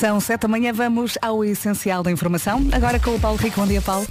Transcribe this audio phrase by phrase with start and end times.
[0.00, 2.66] São sete da manhã, vamos ao essencial da informação.
[2.72, 3.60] Agora com o Paulo Rico.
[3.60, 4.06] Bom dia, Paulo.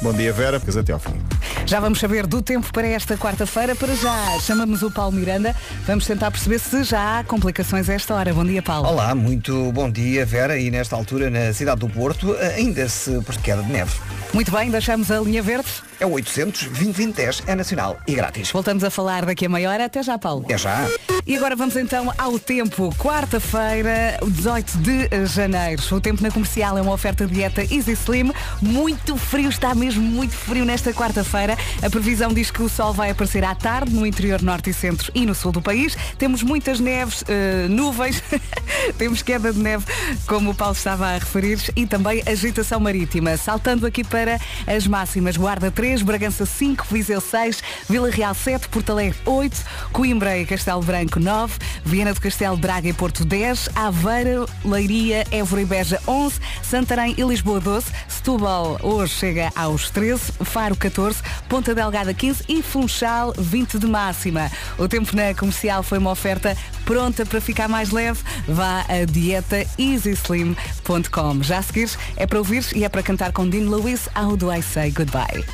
[0.00, 1.20] Bom dia, Vera, porque até ao fim.
[1.66, 3.74] Já vamos saber do tempo para esta quarta-feira.
[3.74, 5.52] Para já, chamamos o Paulo Miranda.
[5.84, 8.32] Vamos tentar perceber se já há complicações a esta hora.
[8.32, 8.86] Bom dia, Paulo.
[8.86, 10.56] Olá, muito bom dia, Vera.
[10.60, 13.90] E nesta altura, na cidade do Porto, ainda se por queda de neve.
[14.32, 15.66] Muito bem, deixamos a linha verde.
[16.04, 18.50] É o 800 2010 é nacional e grátis.
[18.50, 19.86] Voltamos a falar daqui a meia hora.
[19.86, 20.44] Até já, Paulo.
[20.44, 20.86] Até já.
[21.26, 22.94] E agora vamos então ao tempo.
[22.98, 25.82] Quarta-feira, 18 de janeiro.
[25.90, 28.30] O tempo na comercial é uma oferta dieta Easy Slim.
[28.60, 31.56] Muito frio, está mesmo muito frio nesta quarta-feira.
[31.82, 35.10] A previsão diz que o sol vai aparecer à tarde no interior norte e centro
[35.14, 35.96] e no sul do país.
[36.18, 38.22] Temos muitas neves, uh, nuvens,
[38.98, 39.86] temos queda de neve,
[40.26, 43.38] como o Paulo estava a referir, e também agitação marítima.
[43.38, 45.38] Saltando aqui para as máximas.
[45.38, 49.56] Guarda 3, Bragança 5, Viseu 6, Vila Real 7, Porto Alegre 8,
[49.92, 55.62] Coimbra e Castelo Branco 9, Viana do Castelo, Braga e Porto 10, Aveiro, Leiria, Évora
[55.62, 61.74] e Beja 11, Santarém e Lisboa 12, Setúbal hoje chega aos 13, Faro 14, Ponta
[61.74, 64.50] Delgada 15 e Funchal 20 de máxima.
[64.78, 68.20] O tempo na comercial foi uma oferta pronta para ficar mais leve.
[68.46, 71.42] Vá a dieta easyslim.com.
[71.42, 74.52] Já a seguir é para ouvir e é para cantar com Dean Lewis How Do
[74.52, 75.44] I Say Goodbye.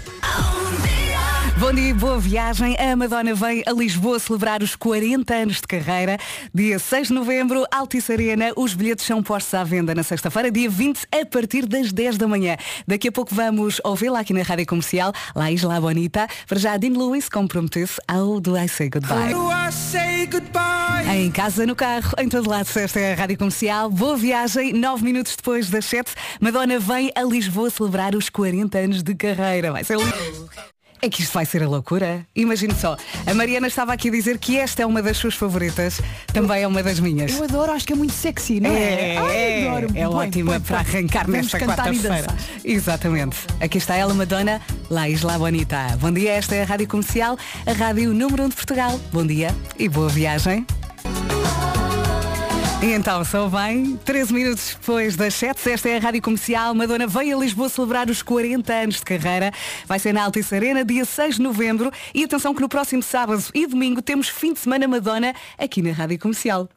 [1.60, 2.74] Bom dia, boa viagem.
[2.78, 6.16] A Madonna vem a Lisboa celebrar os 40 anos de carreira.
[6.54, 8.50] Dia 6 de novembro, Altice Arena.
[8.56, 12.26] Os bilhetes são postos à venda na sexta-feira, dia 20, a partir das 10 da
[12.26, 12.56] manhã.
[12.88, 16.26] Daqui a pouco vamos ouvi-la aqui na Rádio Comercial, lá Isla Bonita.
[16.48, 19.34] Para já, Dean Lewis comprometeu-se ao Do I Say Goodbye.
[21.14, 23.90] Em casa, no carro, em todo lado, esta é a Rádio Comercial.
[23.90, 26.12] Boa viagem, 9 minutos depois das 7.
[26.40, 29.72] Madonna vem a Lisboa celebrar os 40 anos de carreira.
[29.72, 30.09] Vai ser lindo.
[31.02, 32.26] É que isto vai ser a loucura.
[32.36, 32.94] Imagine só,
[33.26, 35.98] a Mariana estava aqui a dizer que esta é uma das suas favoritas,
[36.30, 37.32] também é uma das minhas.
[37.32, 39.14] Eu adoro, acho que é muito sexy, não é?
[39.14, 39.86] É, Ai, adoro.
[39.94, 42.26] é Põe, ótima põe, para arrancar Vamos nesta cantar e quarta-feira.
[42.26, 42.36] dançar.
[42.62, 43.36] Exatamente.
[43.60, 45.96] Aqui está ela, Madonna, La Isla Bonita.
[45.98, 49.00] Bom dia, esta é a Rádio Comercial, a rádio número 1 de Portugal.
[49.10, 50.66] Bom dia e boa viagem.
[52.82, 56.74] E então, são bem, 13 minutos depois das 7, esta é a Rádio Comercial.
[56.74, 59.52] Madonna veio a Lisboa celebrar os 40 anos de carreira.
[59.86, 61.92] Vai ser na Altice Arena, dia 6 de novembro.
[62.14, 65.92] E atenção que no próximo sábado e domingo temos fim de semana Madonna aqui na
[65.92, 66.70] Rádio Comercial.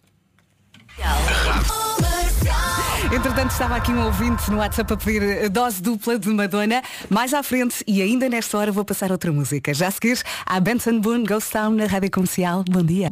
[3.14, 6.82] Entretanto, estava aqui um ouvinte no WhatsApp a pedir dose dupla de Madonna.
[7.10, 9.74] Mais à frente, e ainda nesta hora, vou passar outra música.
[9.74, 12.66] Já a a Benson Boone Ghost Town na Rádio Comercial.
[12.70, 13.10] Bom dia.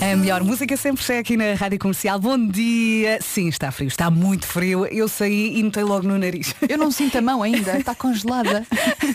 [0.00, 2.18] A melhor música sempre é aqui na Rádio Comercial.
[2.18, 3.18] Bom dia.
[3.20, 4.86] Sim, está frio, está muito frio.
[4.86, 6.54] Eu saí e notei logo no nariz.
[6.68, 8.66] Eu não sinto a mão ainda, está congelada.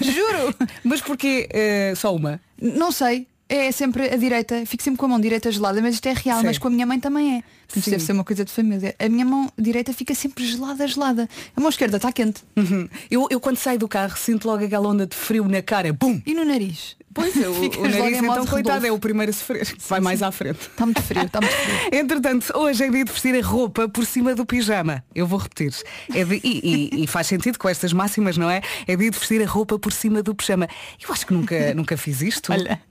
[0.01, 0.55] Juro!
[0.83, 2.39] Mas porquê eh, só uma?
[2.61, 3.27] Não sei.
[3.49, 6.39] É sempre a direita, fico sempre com a mão direita gelada, mas isto é real,
[6.39, 6.45] Sim.
[6.47, 7.43] mas com a minha mãe também é.
[7.75, 8.95] Isto deve ser uma coisa de família.
[8.97, 11.29] A minha mão direita fica sempre gelada, gelada.
[11.55, 12.41] A mão esquerda está quente.
[12.55, 12.87] Uhum.
[13.11, 15.93] Eu, eu quando saio do carro sinto logo aquela onda de frio na cara.
[15.93, 16.19] Bum!
[16.25, 16.95] E no nariz?
[17.13, 19.67] Pois é, o, o nariz então coitado é o primeiro a sofrer.
[19.87, 20.61] Vai mais à frente.
[20.61, 21.75] Está muito frio, está muito frio.
[21.99, 25.03] Entretanto, hoje é dia de vestir a roupa por cima do pijama.
[25.13, 25.73] Eu vou repetir.
[26.13, 28.61] É de- e, e- e faz sentido com estas máximas, não é?
[28.87, 30.67] É dia de vestir a roupa por cima do pijama.
[31.05, 32.51] Eu acho que nunca, nunca fiz isto.
[32.51, 32.81] Olha,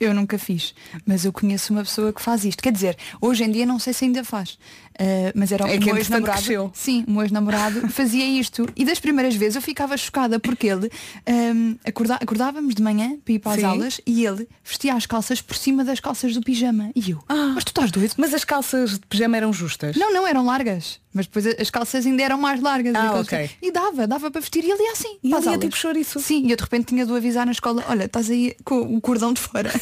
[0.00, 0.74] eu nunca fiz,
[1.06, 2.60] mas eu conheço uma pessoa que faz isto.
[2.62, 4.58] Quer dizer, hoje em dia não sei se ainda faz,
[5.00, 6.70] Uh, mas era é meu é ex-namorado.
[6.74, 8.68] Sim, meu ex-namorado fazia isto.
[8.76, 10.90] E das primeiras vezes eu ficava chocada porque ele
[11.26, 13.64] um, acorda acordávamos de manhã para ir para as Sim.
[13.64, 16.90] aulas e ele vestia as calças por cima das calças do pijama.
[16.94, 18.12] E eu, ah, mas tu estás doido?
[18.18, 19.96] Mas as calças de pijama eram justas?
[19.96, 21.00] Não, não, eram largas.
[21.12, 22.94] Mas depois as calças ainda eram mais largas.
[22.94, 24.62] Ah, e, tipo, e dava, dava para vestir.
[24.64, 25.18] E ele ia assim.
[25.22, 26.20] E ele ia tipo chouriço.
[26.20, 29.00] Sim, e eu de repente tinha de avisar na escola, olha, estás aí com o
[29.00, 29.70] cordão de fora.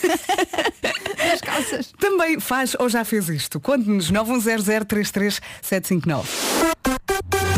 [1.18, 1.92] das calças.
[1.98, 3.60] Também faz ou já fez isto.
[3.60, 7.57] quando nos 9100 33759.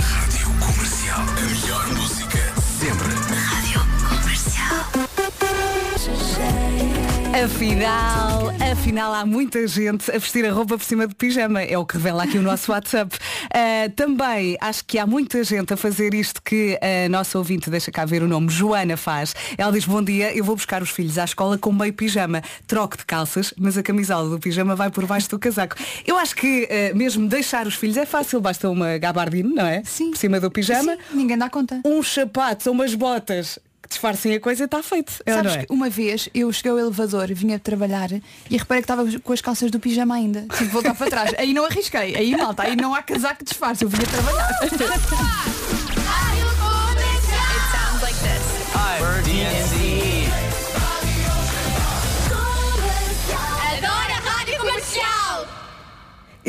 [7.42, 11.62] Afinal, afinal há muita gente a vestir a roupa por cima de pijama.
[11.62, 13.16] É o que revela aqui o nosso WhatsApp.
[13.44, 17.90] Ah, também acho que há muita gente a fazer isto que a nossa ouvinte, deixa
[17.90, 19.34] cá ver o nome, Joana faz.
[19.56, 22.42] Ela diz, bom dia, eu vou buscar os filhos à escola com meio pijama.
[22.66, 25.76] Troco de calças, mas a camisola do pijama vai por baixo do casaco.
[26.06, 29.82] Eu acho que ah, mesmo deixar os filhos é fácil, basta uma gabardine, não é?
[29.82, 30.10] Sim.
[30.10, 30.92] Por cima do pijama.
[30.92, 31.80] Sim, ninguém dá conta.
[31.86, 33.58] Uns sapatos ou umas botas
[33.90, 35.12] disfarcem a coisa e está feito.
[35.26, 35.66] É Sabes não é?
[35.66, 39.40] que uma vez eu cheguei ao elevador, vinha trabalhar e reparei que estava com as
[39.40, 40.46] calças do pijama ainda.
[40.52, 41.34] Tive de voltar para trás.
[41.36, 42.16] Aí não arrisquei.
[42.16, 43.84] Aí malta, aí não há casaco que disfarce.
[43.84, 44.58] Eu vinha trabalhar.
[44.62, 44.96] Adoro a
[46.02, 48.00] rádio comercial!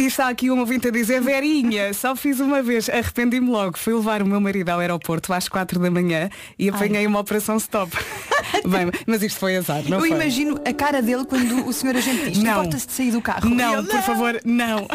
[0.01, 3.77] E está aqui um ouvinte a dizer, Verinha, só fiz uma vez, arrependi-me logo.
[3.77, 6.27] Fui levar o meu marido ao aeroporto às 4 da manhã
[6.57, 7.95] e apanhei uma operação stop.
[8.68, 10.09] Bem, mas isto foi azar, não Eu foi?
[10.09, 12.62] imagino a cara dele quando o senhor agente diz, Não.
[12.62, 13.48] importa-se de sair do carro.
[13.48, 14.88] Não, ele, por favor, não.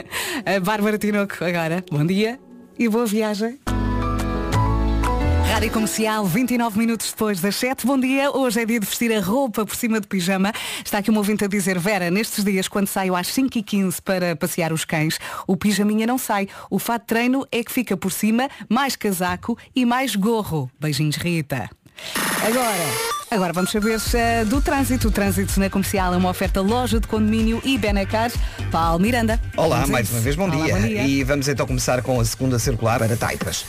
[0.46, 1.84] A Bárbara Tinoco agora.
[1.90, 2.40] Bom dia
[2.78, 3.58] e boa viagem.
[5.50, 7.86] Rádio Comercial, 29 minutos depois das 7.
[7.86, 8.30] Bom dia.
[8.30, 10.52] Hoje é dia de vestir a roupa por cima do pijama.
[10.84, 14.72] Está aqui um ouvinte a dizer, Vera, nestes dias, quando saio às 5h15 para passear
[14.72, 16.48] os cães, o pijaminha não sai.
[16.70, 20.70] O fato de treino é que fica por cima, mais casaco e mais gorro.
[20.80, 21.70] Beijinhos, Rita.
[22.42, 23.13] Agora.
[23.34, 25.08] Agora vamos saber eh, do trânsito.
[25.08, 28.30] O trânsito na comercial é uma oferta loja de condomínio e Benacar.
[28.70, 29.40] Paulo Miranda.
[29.56, 30.76] Olá, Vamos mais uma vez bom Olá, dia.
[30.76, 31.02] bom dia.
[31.02, 33.66] E vamos então começar com a segunda circular para Taipas.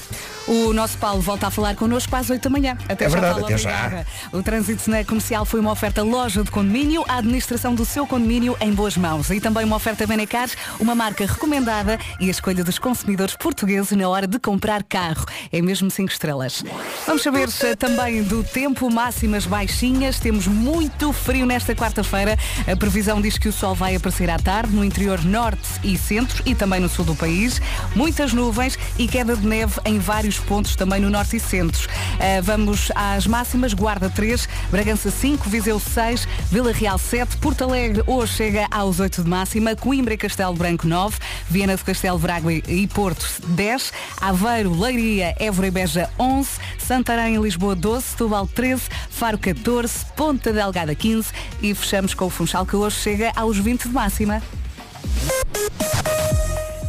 [0.48, 2.78] O nosso Paulo volta a falar connosco às 8 da manhã.
[2.88, 4.06] Até É já, verdade, Paulo, até já.
[4.32, 8.56] O trânsito na comercial foi uma oferta loja de condomínio, a administração do seu condomínio
[8.62, 9.32] em boas mãos.
[9.32, 10.48] E também uma oferta Benacar,
[10.80, 15.26] uma marca recomendada e a escolha dos consumidores portugueses na hora de comprar carro.
[15.52, 16.64] É mesmo 5 estrelas.
[17.08, 20.20] Vamos saber eh, também do tempo, máximas baixinhas.
[20.20, 22.38] Temos muito frio nesta quarta-feira.
[22.70, 26.44] A previsão diz que o sol vai aparecer à tarde no interior norte e centro
[26.46, 27.62] e também no sul do país.
[27.96, 31.88] Muitas nuvens e queda de neve em vários pontos também no norte e centro.
[32.20, 33.74] Ah, vamos às máximas.
[33.74, 39.24] Guarda 3, Bragança 5, Viseu 6, Vila Real 7, Porto Alegre hoje chega aos 8
[39.24, 41.18] de máxima, Coimbra e Castelo Branco 9,
[41.50, 47.38] Viana do Castelo Braga e Porto 10, Aveiro, Leiria, Évora e Beja 11, Santarém e
[47.38, 51.32] Lisboa 12, Setúbal 13, Faro 14, Ponta Delgada 15
[51.62, 54.42] e fechamos com o Funchal que hoje chega aos 20 de máxima.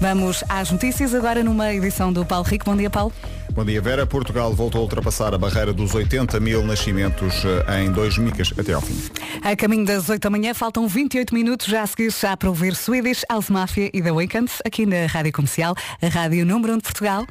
[0.00, 2.64] Vamos às notícias agora numa edição do Paulo Rico.
[2.64, 3.12] Bom dia, Paulo.
[3.52, 4.06] Bom dia, Vera.
[4.06, 8.72] Portugal voltou a ultrapassar a barreira dos 80 mil nascimentos eh, em dois micas até
[8.72, 8.96] ao fim.
[9.42, 12.74] A caminho das 8 da manhã, faltam 28 minutos já a seguir já para ouvir
[12.74, 16.82] Swedish House Mafia e The Weeknd aqui na Rádio Comercial, a Rádio Número 1 de
[16.84, 17.26] Portugal.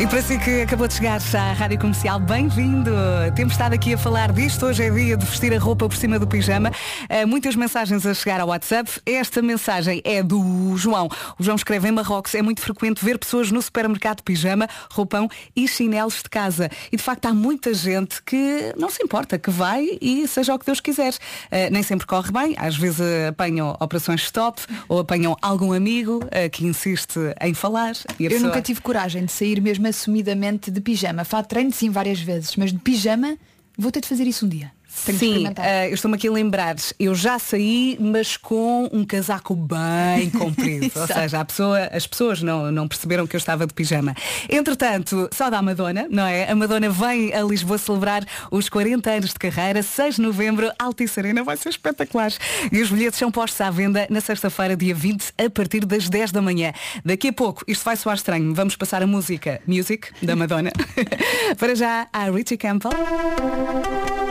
[0.00, 2.90] E para si que acabou de chegar à Rádio Comercial, bem-vindo!
[3.36, 4.66] Temos estado aqui a falar disto.
[4.66, 6.70] Hoje é dia de vestir a roupa por cima do pijama.
[7.04, 8.90] Uh, muitas mensagens a chegar ao WhatsApp.
[9.06, 11.08] Esta mensagem é do João.
[11.38, 12.34] O João escreve em Marrocos.
[12.34, 16.68] É muito frequente ver pessoas no supermercado de pijama, roupão e chinelos de casa.
[16.92, 20.58] E de facto há muita gente que não se importa, que vai e seja o
[20.58, 21.12] que Deus quiser.
[21.14, 22.54] Uh, nem sempre corre bem.
[22.58, 26.20] Às vezes uh, apanham operações stop ou apanham algum amigo
[26.52, 27.92] que insiste em falar.
[28.18, 31.24] Eu pessoa- nunca tive coragem de sair mesmo assumidamente de pijama.
[31.24, 33.36] Fato treino sim várias vezes, mas de pijama
[33.76, 34.70] vou ter de fazer isso um dia.
[35.04, 39.54] Tenho Sim, eh, eu estou-me aqui a lembrar, eu já saí, mas com um casaco
[39.54, 40.90] bem comprido.
[40.96, 44.14] Ou seja, a pessoa, as pessoas não, não perceberam que eu estava de pijama.
[44.48, 46.50] Entretanto, só da Madonna, não é?
[46.50, 51.20] A Madonna vem a Lisboa celebrar os 40 anos de carreira, 6 de novembro, Altice
[51.20, 52.32] Arena, vai ser espetacular.
[52.72, 56.32] E os bilhetes são postos à venda na sexta-feira, dia 20, a partir das 10
[56.32, 56.72] da manhã.
[57.04, 60.72] Daqui a pouco, isto vai soar estranho, vamos passar a música Music, da Madonna.
[61.58, 62.92] Para já, a Richie Campbell.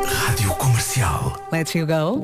[0.04, 1.38] Rádio Comercial.
[1.52, 2.24] Let You Go.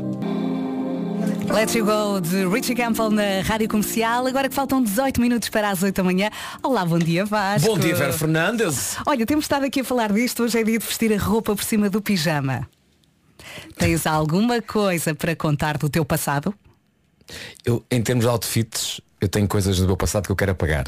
[1.53, 4.25] Let You Go de Richie Campbell na Rádio Comercial.
[4.25, 6.29] Agora que faltam 18 minutos para as 8 da manhã.
[6.63, 7.67] Olá, bom dia Vasco.
[7.67, 8.95] Bom dia, Vera Fernandes.
[9.05, 10.43] Olha, temos estado aqui a falar disto.
[10.43, 12.65] Hoje é dia de vestir a roupa por cima do pijama.
[13.77, 16.55] Tens alguma coisa para contar do teu passado?
[17.65, 20.85] Eu, em termos de outfits, eu tenho coisas do meu passado que eu quero apagar.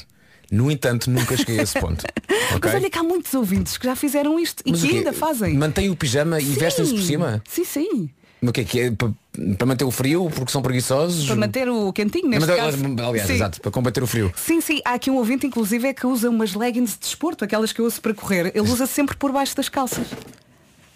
[0.51, 2.05] No entanto, nunca cheguei a esse ponto.
[2.27, 2.74] Mas ok?
[2.74, 5.53] olha que há muitos ouvintes que já fizeram isto e Mas que ainda fazem.
[5.58, 7.41] Mantém o pijama e vestem-se por cima?
[7.48, 8.10] Sim, sim.
[8.41, 8.91] Mas o que é que é?
[8.91, 9.12] Para,
[9.58, 11.27] para manter o frio, porque são preguiçosos?
[11.27, 12.77] Para manter o quentinho, neste Mas, caso.
[13.08, 13.34] aliás, Sim.
[13.36, 14.34] exato, para combater o frio.
[14.36, 17.72] Sim, sim, há aqui um ouvinte inclusive é que usa umas leggings de desporto, aquelas
[17.72, 18.51] que eu uso para correr.
[18.55, 20.08] Ele usa sempre por baixo das calças.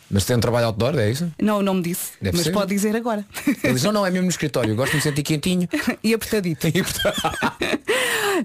[0.09, 1.31] Mas tem um trabalho outdoor, é isso?
[1.41, 2.51] Não, não me disse, Deve mas ser.
[2.51, 3.25] pode dizer agora.
[3.63, 5.67] Ele diz, não, não, é mesmo no escritório, eu gosto de me sentir quentinho.
[6.03, 6.67] e apertadito.
[6.75, 6.83] E,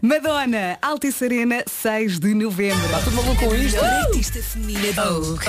[0.03, 2.85] Madonna, Altice Arena, 6 de novembro.
[2.85, 3.81] Está tudo maluco com isto?
[3.83, 5.45] Artista feminina da Vogue.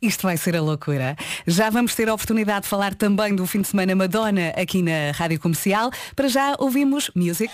[0.00, 1.16] Isto vai ser a loucura.
[1.46, 5.10] Já vamos ter a oportunidade de falar também do fim de semana Madonna aqui na
[5.12, 5.90] Rádio Comercial.
[6.14, 7.52] Para já ouvimos Music.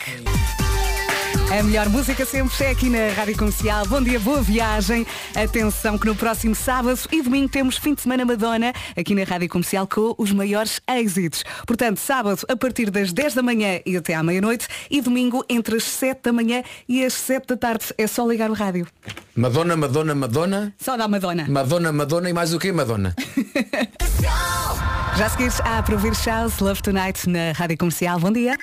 [1.51, 3.85] A melhor música sempre é aqui na Rádio Comercial.
[3.87, 5.05] Bom dia, boa viagem.
[5.35, 9.49] Atenção que no próximo sábado e domingo temos fim de semana Madonna aqui na Rádio
[9.49, 11.43] Comercial com os maiores êxitos.
[11.67, 15.77] Portanto, sábado a partir das 10 da manhã e até à meia-noite e domingo entre
[15.77, 17.87] as 7 da manhã e as 7 da tarde.
[17.99, 18.87] É só ligar o rádio.
[19.35, 20.73] Madonna, Madonna, Madonna.
[20.79, 21.47] Só dá Madonna.
[21.49, 23.13] Madonna, Madonna e mais o quê, Madonna?
[25.19, 28.21] Já seguires a Provir Shows Love Tonight na Rádio Comercial.
[28.21, 28.57] Bom dia.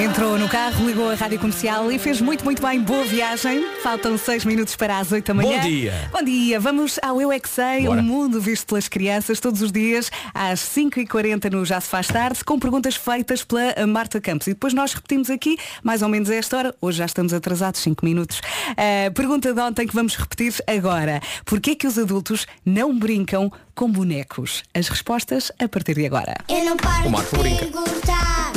[0.00, 2.80] Entrou no carro, ligou a rádio comercial e fez muito, muito bem.
[2.80, 3.66] Boa viagem.
[3.82, 5.60] Faltam seis minutos para as 8 da manhã.
[5.60, 6.10] Bom dia.
[6.12, 6.60] Bom dia.
[6.60, 8.00] Vamos ao Eu é Que Sei, Bora.
[8.00, 12.44] o mundo visto pelas crianças, todos os dias, às 5h40 no Já Se Faz Tarde,
[12.44, 14.46] com perguntas feitas pela Marta Campos.
[14.46, 16.74] E depois nós repetimos aqui, mais ou menos a esta hora.
[16.80, 18.38] Hoje já estamos atrasados 5 minutos.
[18.70, 21.20] Uh, pergunta de ontem que vamos repetir agora.
[21.44, 24.62] Porquê que os adultos não brincam com bonecos?
[24.72, 26.36] As respostas a partir de agora.
[26.48, 27.66] Eu não paro O Marco de brinca.
[27.66, 28.52] perguntar.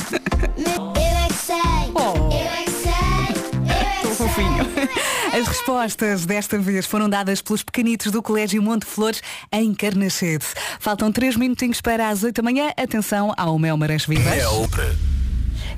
[1.51, 1.91] Eu é que sei.
[1.95, 2.33] Oh.
[2.33, 2.91] Eu é que sei.
[3.67, 4.15] Eu é que sei.
[4.15, 4.71] Fofinho.
[5.41, 10.45] As respostas desta vez foram dadas pelos pequenitos do Colégio Monte Flores em Carnachede.
[10.79, 12.69] Faltam 3 minutinhos para as 8 da manhã.
[12.75, 14.33] Atenção ao Mel Marés Vivas.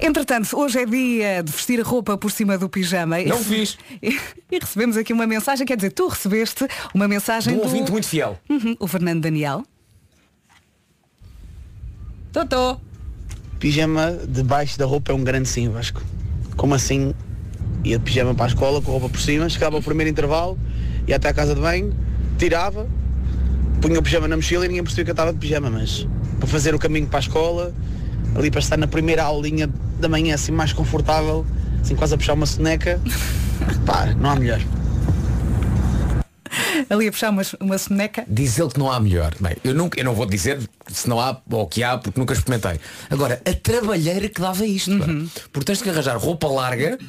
[0.01, 3.19] Entretanto, hoje é dia de vestir a roupa por cima do pijama.
[3.23, 3.77] Não E- fiz.
[4.01, 4.19] E,
[4.51, 7.91] e recebemos aqui uma mensagem, quer dizer, tu recebeste uma De mensagem um do ouvinte
[7.91, 8.37] muito fiel.
[8.49, 9.63] Uhum, o Fernando Daniel.
[12.31, 12.81] Totó.
[13.63, 16.01] Pijama debaixo da roupa é um grande sim, Vasco.
[16.58, 17.13] Como assim?
[17.86, 20.60] Ia de pijama para a escola, com a roupa por cima, chegava ao primeiro intervalo,
[21.08, 21.96] ia até à casa de banho,
[22.38, 22.86] tirava,
[23.79, 26.05] punha o pijama na mochila e ninguém percebia que eu estava de pijama, mas
[26.39, 27.74] para fazer o caminho para a escola,
[28.36, 31.46] ali para estar na primeira aulinha da manhã assim mais confortável,
[31.82, 33.00] assim quase a puxar uma soneca,
[33.88, 34.60] pá, não há melhor.
[36.93, 38.23] Ali a puxar uma, uma soneca.
[38.27, 39.33] Diz ele que não há melhor.
[39.39, 42.33] Bem, eu, nunca, eu não vou dizer se não há ou que há, porque nunca
[42.33, 42.79] experimentei.
[43.09, 44.91] Agora, a trabalheira que dava isto.
[45.00, 45.05] pá.
[45.51, 47.00] Porque tens que arranjar roupa larga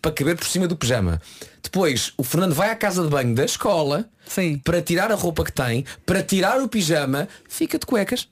[0.00, 1.20] para caber por cima do pijama.
[1.62, 4.58] Depois, o Fernando vai à casa de banho da escola Sim.
[4.64, 8.28] para tirar a roupa que tem, para tirar o pijama, fica de cuecas.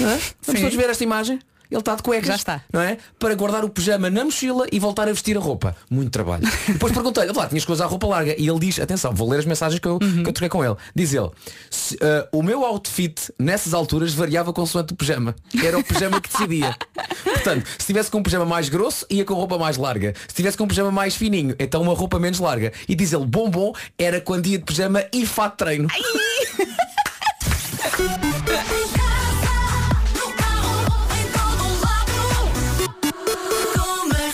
[0.00, 0.18] Não é?
[0.42, 0.60] Vamos Sim.
[0.62, 1.38] todos ver esta imagem?
[1.70, 2.28] Ele está de cuecas.
[2.28, 2.62] Já está.
[2.72, 2.96] Não é?
[3.18, 5.76] Para guardar o pijama na mochila e voltar a vestir a roupa.
[5.90, 6.42] Muito trabalho.
[6.66, 8.34] Depois perguntei-lhe, lá, tinhas que usar roupa larga.
[8.38, 10.76] E ele diz, atenção, vou ler as mensagens que eu, que eu troquei com ele.
[10.94, 11.30] Diz ele,
[11.70, 15.34] "Se, ah, o meu outfit nessas alturas variava consoante o pijama.
[15.62, 16.74] Era o pijama que decidia.
[17.24, 20.14] Portanto, se tivesse com um pijama mais grosso, ia com roupa mais larga.
[20.26, 22.72] Se tivesse com um pijama mais fininho, então uma roupa menos larga.
[22.88, 25.88] E diz ele, bom bom, era quando ia de pijama e fato treino.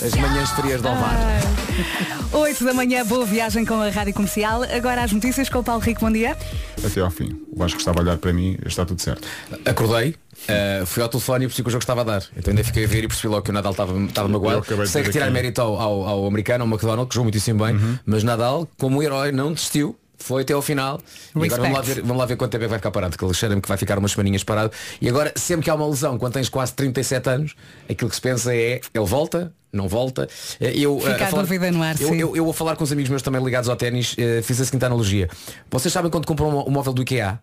[0.04, 1.16] As manhãs frias de Alvar.
[2.30, 4.62] 8 da manhã, boa viagem com a Rádio Comercial.
[4.64, 6.36] Agora as notícias com o Paulo Rico, bom dia.
[6.84, 7.40] Até ao fim.
[7.50, 9.26] O Vasco estava a olhar para mim, está tudo certo.
[9.64, 10.14] Acordei,
[10.46, 12.22] eh, fui ao telefone e percebi que o jogo estava a dar.
[12.36, 14.62] Então ainda fiquei a ver e percebi logo que o Nadal estava, estava magoado.
[14.86, 15.34] Sei que tirar aqui.
[15.34, 19.32] mérito ao, ao, ao americano, ao McDonald, que jogou muitíssimo bem, mas Nadal, como herói,
[19.32, 19.96] não desistiu.
[20.18, 21.00] Foi até ao final.
[21.34, 23.10] E agora vamos lá, ver, vamos lá ver quanto tempo é que vai ficar parado,
[23.12, 24.70] porque ele cheira-me que vai ficar umas semaninhas parado.
[25.00, 27.54] E agora, sempre que há uma lesão, quando tens quase 37 anos,
[27.90, 30.28] aquilo que se pensa é, ele volta, não volta.
[30.60, 32.16] Eh, Eu, Fica eh, a dúvida no ar, eu, sim.
[32.16, 34.64] eu, eu, a falar com os amigos meus também ligados ao ténis, eh, fiz a
[34.64, 35.28] seguinte analogia.
[35.70, 37.40] Vocês sabem quando compram um, móvel do IKEA,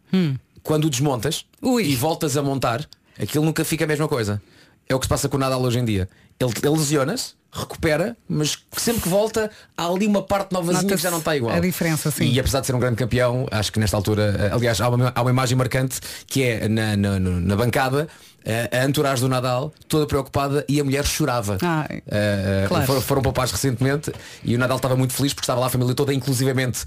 [0.64, 1.74] quando o desmontas Hum.
[1.74, 1.84] Ui.
[1.84, 2.88] e voltas a montar,
[3.22, 4.42] aquilo nunca fica a mesma coisa.
[4.88, 6.10] É o que se passa com o Nadal hoje em dia.
[6.40, 11.12] Ele, ele lesiona-se, recupera, mas sempre que volta há ali uma parte novazinha que já
[11.12, 11.56] não está igual.
[11.56, 12.32] a diferença, sim.
[12.32, 15.12] E apesar de ser um grande campeão, acho que nesta altura, eh, aliás, há uma,
[15.14, 18.08] há uma imagem marcante que é na, na, na bancada
[18.46, 21.58] eh, a entourage do Nadal, toda preocupada e a mulher chorava.
[21.62, 22.86] Ai, Eh, eh, claro.
[22.86, 23.22] foram, foram
[23.52, 24.12] recentemente
[24.44, 26.86] e o Nadal estava muito feliz porque estava lá a família toda, inclusivamente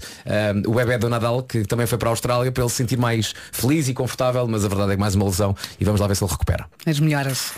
[0.65, 3.33] o bebê do Nadal, que também foi para a Austrália, para ele se sentir mais
[3.51, 6.15] feliz e confortável, mas a verdade é que mais uma lesão e vamos lá ver
[6.15, 6.65] se ele recupera.
[6.85, 7.51] As melhoras.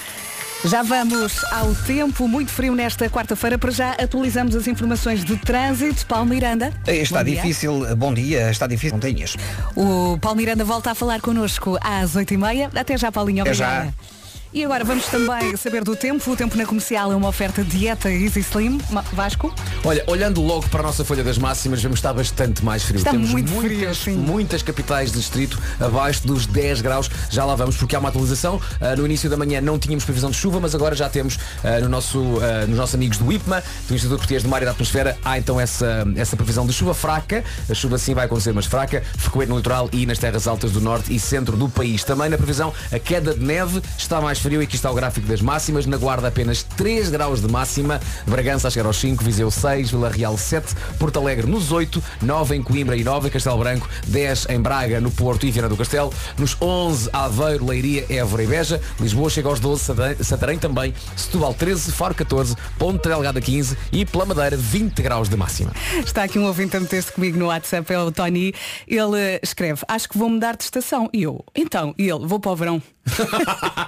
[0.69, 3.57] Já vamos ao tempo muito frio nesta quarta-feira.
[3.57, 6.05] Para já atualizamos as informações de trânsito.
[6.05, 6.73] Paulo Miranda.
[6.85, 7.35] Está Bom dia.
[7.35, 9.37] difícil, bom dia, está difícil, montanhas.
[9.75, 12.71] O Paulo Miranda volta a falar connosco às 8h30.
[12.77, 13.41] Até já, Paulinho.
[13.43, 13.85] Até Obrigada.
[13.85, 14.16] já.
[14.53, 16.31] E agora vamos também saber do tempo.
[16.31, 18.79] O tempo na comercial é uma oferta dieta Easy Slim.
[19.11, 19.53] Vasco?
[19.83, 22.97] Olha, olhando logo para a nossa folha das máximas, vemos que está bastante mais frio.
[22.97, 24.19] Está Temos muito muitas, frio, sim.
[24.19, 27.09] muitas capitais de distrito abaixo dos 10 graus.
[27.29, 28.59] Já lá vamos, porque há uma atualização.
[28.79, 31.81] Ah, no início da manhã não tínhamos previsão de chuva, mas agora já temos ah,
[31.81, 34.71] no nosso, ah, nos nossos amigos do IPMA, do Instituto Português de Mar e da
[34.71, 37.43] Atmosfera, há então essa, essa previsão de chuva fraca.
[37.69, 40.79] A chuva sim vai acontecer, mas fraca, frequente no litoral e nas terras altas do
[40.79, 42.03] norte e centro do país.
[42.03, 45.27] Também na previsão, a queda de neve está mais frio e aqui está o gráfico
[45.27, 45.85] das máximas.
[45.85, 50.09] Na Guarda apenas 3 graus de máxima, Bragança a chegar aos 5, Viseu 6, Vila
[50.09, 54.47] Real 7, Porto Alegre nos 8, 9 em Coimbra e 9 em Castelo Branco, 10
[54.49, 58.81] em Braga, no Porto e Viana do Castelo, nos 11 Aveiro, Leiria, Évora e Beja,
[58.99, 64.05] Lisboa chega aos 12, Santarém- Santarém também, Setúbal 13, Faro 14, Ponte Delgada 15 e
[64.05, 65.71] pela Madeira 20 graus de máxima.
[66.03, 68.53] Está aqui um ouvinte a meter-se comigo no WhatsApp, é o Tony.
[68.87, 71.09] Ele eh, escreve, acho que vou mudar de estação.
[71.13, 72.81] E eu, então, e ele, vou para o verão.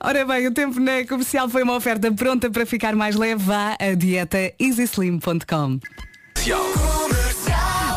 [0.00, 3.42] Ora bem, o tempo na comercial foi uma oferta pronta para ficar mais leve.
[3.42, 5.78] Vá a dieta easyslim.com.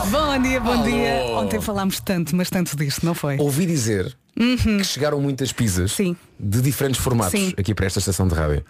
[0.10, 1.24] Bom dia, bom dia.
[1.38, 3.38] Ontem falámos tanto, mas tanto disto, não foi?
[3.38, 6.16] Ouvi dizer que chegaram muitas pizzas Sim.
[6.40, 7.54] de diferentes formatos Sim.
[7.58, 8.64] aqui para esta estação de rádio.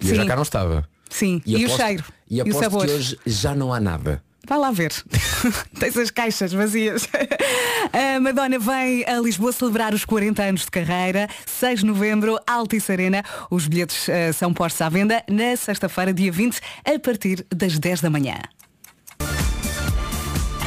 [0.00, 0.28] E eu já Sim.
[0.28, 0.88] cá não estava.
[1.08, 2.04] Sim, e, o aposto- cheiro.
[2.28, 2.86] E E, o sabor.
[2.86, 4.22] que hoje já não há nada.
[4.46, 4.92] Vai lá ver.
[5.78, 7.08] Tens as caixas vazias.
[7.92, 11.28] A Madonna vem a Lisboa celebrar os 40 anos de carreira.
[11.46, 13.22] 6 de novembro, Altice Arena.
[13.50, 18.00] Os bilhetes eh, são postos à venda na sexta-feira, dia 20, a partir das 10
[18.00, 18.38] da manhã.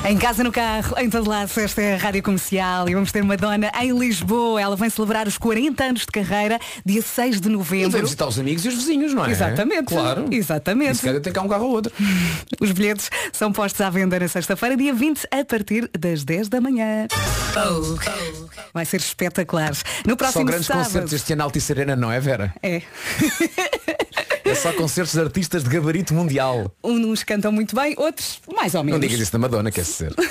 [0.08, 3.24] Em casa, no carro, em todo lado, esta é a Rádio Comercial e vamos ter
[3.24, 4.62] Madonna em Lisboa.
[4.62, 7.90] Ela vem celebrar os 40 anos de carreira, dia 6 de E novembro.
[7.90, 9.32] vamos visitar os amigos e os vizinhos, não é?
[9.32, 9.86] Exatamente.
[9.86, 10.28] Claro.
[10.30, 10.92] Exatamente.
[10.92, 11.92] E se calhar tem cá um carro ou outro.
[12.62, 16.62] Os bilhetes são postos à venda na sexta-feira, dia 20, a partir das 10 da
[16.62, 17.08] manhã.
[18.74, 19.72] Vai ser espetacular.
[20.06, 20.86] No Só próximo grandes sábado.
[20.86, 22.54] concertos este ano Altice Arena, não é, Vera?
[22.62, 22.82] É.
[24.56, 26.72] É só concertos de artistas de gabarito mundial.
[26.82, 29.02] Uns cantam muito bem, outros mais ou Não menos.
[29.02, 30.14] digas isso da Madonna, quer dizer.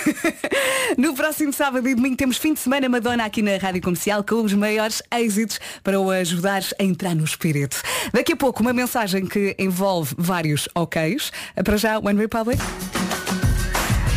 [0.97, 4.43] No próximo sábado e domingo temos fim de semana Madonna aqui na Rádio Comercial com
[4.43, 7.83] os maiores êxitos para o ajudar a entrar no espírito.
[8.13, 11.33] Daqui a pouco uma mensagem que envolve vários oks.
[11.65, 12.61] Para já, One Republic.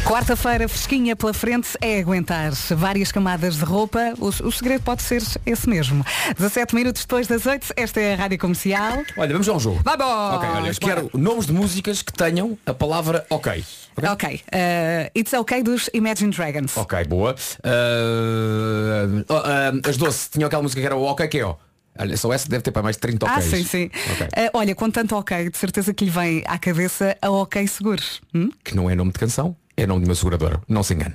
[0.08, 4.14] Quarta-feira fresquinha pela frente é aguentar várias camadas de roupa.
[4.18, 6.04] O, o segredo pode ser esse mesmo.
[6.38, 9.04] 17 minutos depois das 8, esta é a Rádio Comercial.
[9.18, 9.82] Olha, vamos a um jogo.
[9.84, 10.36] Vamos!
[10.36, 13.64] Ok, olha, quero nomes de músicas que tenham a palavra ok.
[13.98, 14.10] Ok?
[14.10, 14.42] Ok.
[14.52, 16.78] eh, It's OK dos Imagine Dragons.
[16.78, 17.36] Ok, boa.
[17.64, 21.56] Ah, oh, ah, as doce, tinham aquela música que era o ok que é ó.
[22.00, 23.46] Olha, só essa deve ter para mais de 30 Ah, ok's.
[23.46, 23.90] sim, sim.
[24.14, 24.28] Ok.
[24.38, 28.22] Eh, olha, com tanto ok, de certeza que lhe vem à cabeça a OK Seguros.
[28.34, 28.50] Hum?
[28.64, 30.60] Que não é nome de canção, é nome de uma seguradora.
[30.68, 31.14] Não se engane.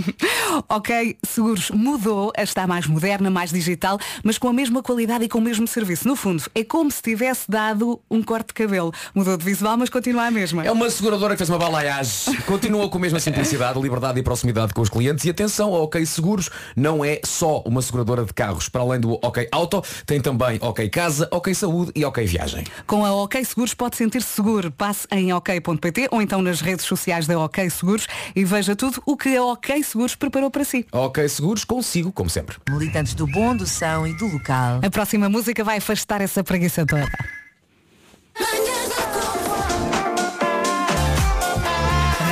[0.68, 5.38] ok Seguros mudou, está mais moderna, mais digital, mas com a mesma qualidade e com
[5.38, 6.06] o mesmo serviço.
[6.06, 8.92] No fundo, é como se tivesse dado um corte de cabelo.
[9.14, 10.62] Mudou de visual, mas continua a mesma.
[10.62, 12.36] É uma seguradora que fez uma balaiagem.
[12.44, 15.24] Continua com a mesma simplicidade, liberdade e proximidade com os clientes.
[15.24, 18.68] E atenção, a OK Seguros não é só uma seguradora de carros.
[18.68, 22.64] Para além do OK Auto, tem também OK Casa, OK Saúde e OK Viagem.
[22.86, 24.70] Com a OK Seguros pode sentir-se seguro.
[24.70, 27.85] Passe em ok.pt ou então nas redes sociais da OK Seguros
[28.34, 30.86] e veja tudo o que a OK Seguros preparou para si.
[30.92, 32.56] OK Seguros consigo, como sempre.
[32.68, 34.80] Militantes do bom, do são e do local.
[34.82, 37.06] A próxima música vai afastar essa preguiça toda.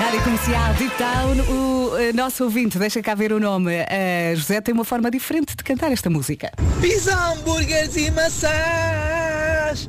[0.02, 3.72] Rádio Comercial Deep Down, o eh, nosso ouvinte, deixa cá ver o nome.
[3.88, 6.52] Eh, José tem uma forma diferente de cantar esta música.
[6.80, 9.88] Pizza, hambúrgueres e maçãs!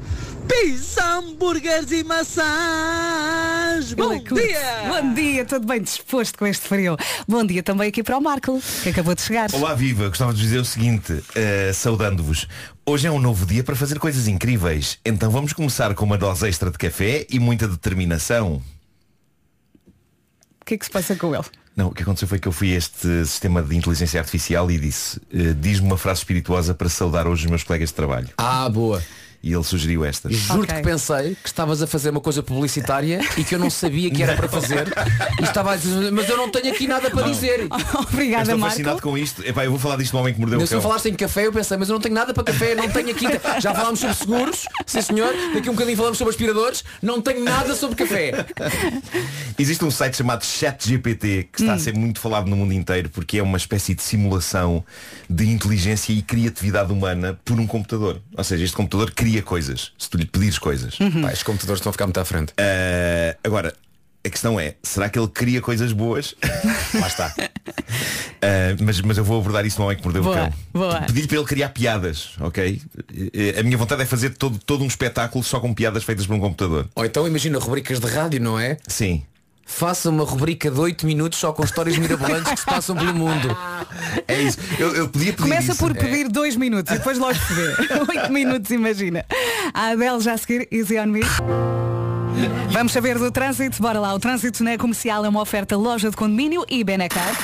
[0.62, 3.94] Pizza, hambúrgueres e maçãs!
[3.94, 4.48] Bom Ele curte.
[4.48, 4.62] dia!
[4.88, 6.96] Bom dia, tudo bem disposto com este frio.
[7.28, 9.50] Bom dia também aqui para o Marco, que acabou de chegar.
[9.54, 12.48] Olá Viva, gostava de dizer o seguinte, eh, saudando-vos.
[12.86, 14.98] Hoje é um novo dia para fazer coisas incríveis.
[15.04, 18.62] Então vamos começar com uma dose extra de café e muita determinação.
[20.62, 21.46] O que é que se passa com ele?
[21.76, 24.80] Não, o que aconteceu foi que eu fui a este sistema de inteligência artificial e
[24.80, 28.30] disse, eh, diz-me uma frase espirituosa para saudar hoje os meus colegas de trabalho.
[28.38, 29.04] Ah, boa.
[29.46, 30.28] E ele sugeriu esta.
[30.32, 34.10] Juro-te que pensei que estavas a fazer uma coisa publicitária e que eu não sabia
[34.10, 34.88] que era para fazer.
[35.40, 37.32] E estava a dizer, mas eu não tenho aqui nada para Não.
[37.32, 37.60] dizer.
[37.62, 37.68] Eu
[38.02, 38.72] Obrigada, estou Marco.
[38.76, 39.46] fascinado com isto.
[39.46, 40.82] Epá, eu vou falar disto do homem que mordeu Mas o se cão.
[40.82, 43.28] falaste em café, eu pensei, mas eu não tenho nada para café, não tenho aqui.
[43.62, 45.32] Já falámos sobre seguros, sim senhor.
[45.54, 48.32] Daqui um bocadinho falamos sobre aspiradores, não tenho nada sobre café.
[49.60, 51.76] Existe um site chamado ChatGPT que está Hum.
[51.76, 54.84] a ser muito falado no mundo inteiro porque é uma espécie de simulação
[55.30, 58.22] de inteligência e criatividade humana por um computador.
[58.36, 60.98] Ou seja, este computador cria coisas, se tu lhe pedires coisas.
[60.98, 62.54] Pá, estes computadores estão a ficar muito à frente.
[62.58, 63.74] Ah, agora,
[64.26, 66.36] a questão é, será que ele cria coisas boas?
[67.00, 67.34] Lá está.
[68.42, 71.06] Ah, mas, mas eu vou abordar isso no homem que mordeu Boa, o cão.
[71.08, 72.82] Pedir para ele criar piadas, ok?
[73.60, 76.40] A minha vontade é fazer todo, todo um espetáculo só com piadas feitas por um
[76.40, 76.88] computador.
[76.96, 78.78] Ou então imagina rubricas de rádio, não é?
[78.88, 79.24] Sim.
[79.68, 83.58] Faça uma rubrica de 8 minutos só com histórias mirabolantes que se passam pelo mundo.
[84.28, 84.60] É isso.
[84.78, 85.80] Eu, eu podia pedir Começa isso.
[85.80, 87.76] por pedir dois minutos e depois logo se vê.
[88.08, 89.26] Oito minutos, imagina.
[89.74, 91.22] A Adele já a seguir, Easy on Me.
[92.70, 94.14] Vamos saber do trânsito, bora lá.
[94.14, 97.36] O trânsito na comercial é uma oferta loja de condomínio e Benacar.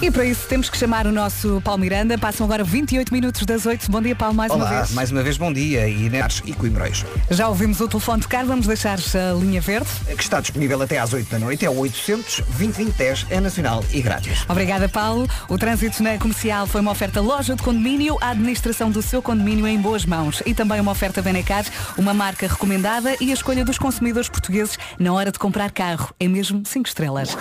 [0.00, 2.16] E para isso temos que chamar o nosso Paulo Miranda.
[2.16, 3.90] Passam agora 28 minutos das 8.
[3.90, 4.92] Bom dia, Paulo, mais uma Olá, vez.
[4.92, 7.04] mais uma vez bom dia e Neres e Coimbrões.
[7.30, 9.88] Já ouvimos o telefone tocar, vamos deixar a linha verde.
[10.16, 14.00] Que está disponível até às 8 da noite, é o 800 2010 é nacional e
[14.00, 14.44] grátis.
[14.48, 15.28] Obrigada, Paulo.
[15.48, 19.66] O trânsito na comercial foi uma oferta loja de condomínio, a administração do seu condomínio
[19.66, 21.64] em boas mãos e também uma oferta Benecar,
[21.96, 26.14] uma marca recomendada e a escolha dos consumidores portugueses na hora de comprar carro.
[26.20, 27.36] É mesmo 5 estrelas.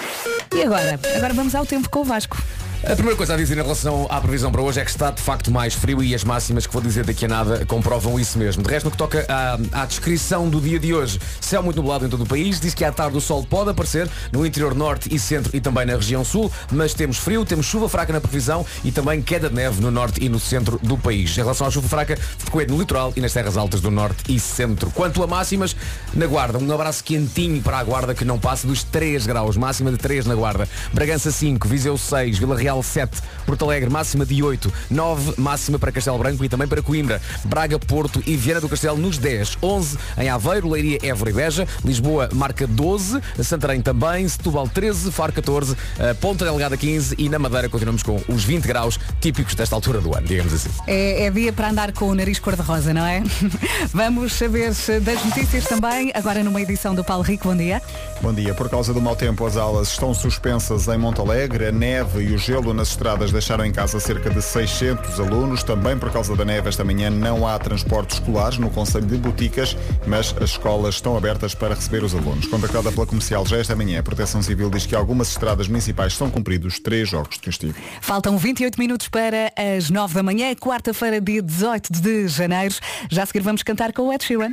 [0.56, 1.00] E agora?
[1.18, 2.65] Agora vamos ao tempo com o Vasco.
[2.88, 5.20] A primeira coisa a dizer em relação à previsão para hoje é que está de
[5.20, 8.62] facto mais frio e as máximas que vou dizer daqui a nada comprovam isso mesmo.
[8.62, 12.06] De resto, no que toca à, à descrição do dia de hoje, céu muito nublado
[12.06, 15.12] em todo o país, diz que à tarde o sol pode aparecer no interior norte
[15.12, 18.64] e centro e também na região sul, mas temos frio, temos chuva fraca na previsão
[18.84, 21.36] e também queda de neve no norte e no centro do país.
[21.36, 24.40] Em relação à chuva fraca, frequente no litoral e nas terras altas do norte e
[24.40, 24.92] centro.
[24.92, 25.76] Quanto a máximas,
[26.14, 29.90] na Guarda, um abraço quentinho para a Guarda que não passa dos 3 graus, máxima
[29.90, 30.70] de 3 na Guarda.
[30.94, 35.92] Bragança 5, Viseu 6, Vila Real 7, Porto Alegre máxima de 8, 9 máxima para
[35.92, 39.98] Castelo Branco e também para Coimbra, Braga, Porto e Viana do Castelo nos 10, 11
[40.18, 45.76] em Aveiro, Leiria, Évora e Beja, Lisboa marca 12, Santarém também, Setúbal 13, Faro 14,
[46.00, 50.02] eh, Ponta Delgada 15 e na Madeira continuamos com os 20 graus típicos desta altura
[50.02, 50.70] do ano, digamos assim.
[50.88, 53.24] É, é dia para andar com o nariz cor-de-rosa, não é?
[53.94, 57.48] Vamos saber das notícias também, agora numa edição do Paulo Rico.
[57.48, 57.82] Bom dia.
[58.22, 58.54] Bom dia.
[58.54, 61.68] Por causa do mau tempo, as aulas estão suspensas em Monte Alegre.
[61.68, 65.64] A neve e o gelo nas estradas deixaram em casa cerca de 600 alunos.
[65.64, 69.76] Também por causa da neve, esta manhã não há transportes escolares no Conselho de Boticas,
[70.08, 72.48] mas as escolas estão abertas para receber os alunos.
[72.48, 76.30] Contactada pela comercial já esta manhã, a Proteção Civil diz que algumas estradas municipais são
[76.30, 77.76] cumpridos três jogos de castigo.
[78.02, 82.76] Faltam 28 minutos para as 9 da manhã, quarta-feira, dia 18 de janeiro.
[83.10, 84.52] Já a seguir vamos cantar com o Ed Sheeran.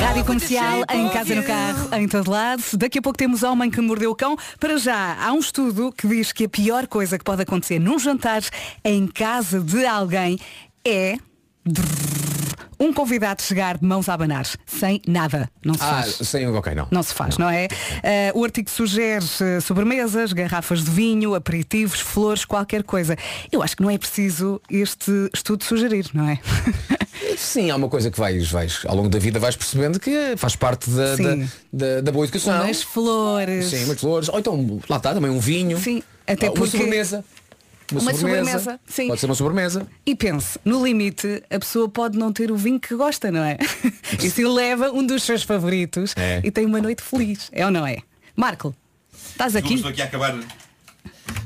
[0.00, 2.62] Rádio Comercial, em casa, no carro, em todo lado.
[2.76, 4.36] Daqui a pouco temos Homem que Mordeu o Cão.
[4.58, 7.98] Para já, há um estudo que diz que a pior coisa que pode acontecer num
[7.98, 8.42] jantar
[8.84, 10.38] em casa de alguém
[10.86, 11.16] é
[12.78, 15.48] um convidado chegar de mãos a abanar, sem nada.
[15.64, 16.14] Não se Ah, faz.
[16.28, 16.88] sem ok, não.
[16.90, 17.68] Não se faz, não, é?
[18.02, 23.16] Eh, o artigo sugere eh, sobremesas, garrafas de vinho, aperitivos, flores, qualquer coisa.
[23.50, 26.38] Eu acho que não é preciso este estudo sugerir, não é?
[27.44, 30.56] Sim, há uma coisa que vais, vais, ao longo da vida vais percebendo que faz
[30.56, 31.36] parte da, da,
[31.72, 32.62] da- da boa educação.
[32.62, 33.66] Umas flores.
[33.66, 34.28] Sim, umas flores.
[34.28, 35.78] Ou então, lá está, também um vinho.
[35.78, 37.24] Sim, até Ah, uma porque- sobremesa.
[37.92, 39.08] Uma sobremesa, sim.
[39.08, 39.86] Pode ser uma sobremesa.
[40.06, 43.58] E pense, no limite, a pessoa pode não ter o vinho que gosta, não é?
[44.24, 46.40] e se leva um dos seus favoritos É.
[46.42, 47.98] e tem uma noite feliz, é ou não é?
[48.34, 48.74] Marco,
[49.30, 49.74] estás aqui?
[49.74, 50.34] Estou aqui a acabar.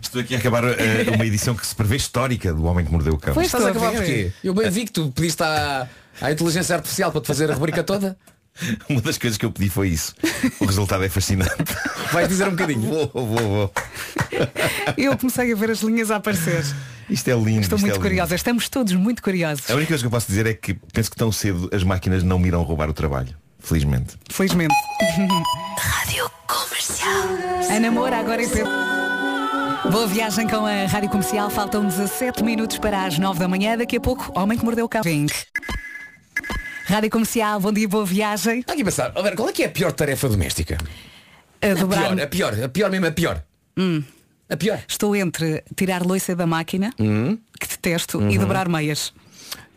[0.02, 3.14] Estou aqui a acabar eh, uma edição que se prevê histórica do Homem que Mordeu
[3.14, 3.34] o Cão.
[3.34, 4.32] Pois Estás a a acabar porquê?
[4.42, 5.88] Eu bem vi que tu pediste à,
[6.20, 8.16] à inteligência artificial para te fazer a rubrica toda.
[8.88, 10.14] Uma das coisas que eu pedi foi isso.
[10.60, 11.52] O resultado é fascinante.
[12.12, 12.80] Vais dizer um bocadinho.
[12.80, 13.72] Vou, vou, vou.
[14.96, 16.64] Eu comecei a ver as linhas a aparecer.
[17.08, 17.60] Isto é lindo.
[17.60, 19.70] Estou isto muito é curiosa, estamos todos muito curiosos.
[19.70, 22.22] A única coisa que eu posso dizer é que penso que tão cedo as máquinas
[22.22, 23.34] não me irão roubar o trabalho.
[23.60, 24.16] Felizmente.
[24.30, 24.74] Felizmente.
[25.78, 27.28] Rádio Comercial.
[27.70, 29.07] Ana Moura, agora em Pedro.
[29.84, 31.48] Boa viagem com a Rádio Comercial.
[31.50, 33.76] Faltam 17 minutos para as 9 da manhã.
[33.76, 35.02] Daqui a pouco, Homem que Mordeu o Cão.
[36.86, 38.60] Rádio Comercial, bom dia, boa viagem.
[38.60, 40.78] Está aqui a pensar, a ver, qual é que é a pior tarefa doméstica?
[41.62, 43.42] A A dobrar- pior, a pior, a pior mesmo, a pior.
[43.76, 44.02] Hum.
[44.48, 44.80] A pior.
[44.88, 47.38] Estou entre tirar loiça da máquina, Hum.
[47.60, 48.30] que detesto, Uhum.
[48.30, 49.12] e dobrar meias.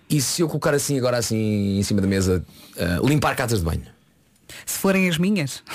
[0.09, 2.45] E se eu colocar assim agora assim em cima da mesa,
[2.77, 3.83] ah, limpar casas de banho?
[4.65, 5.63] Se forem as minhas.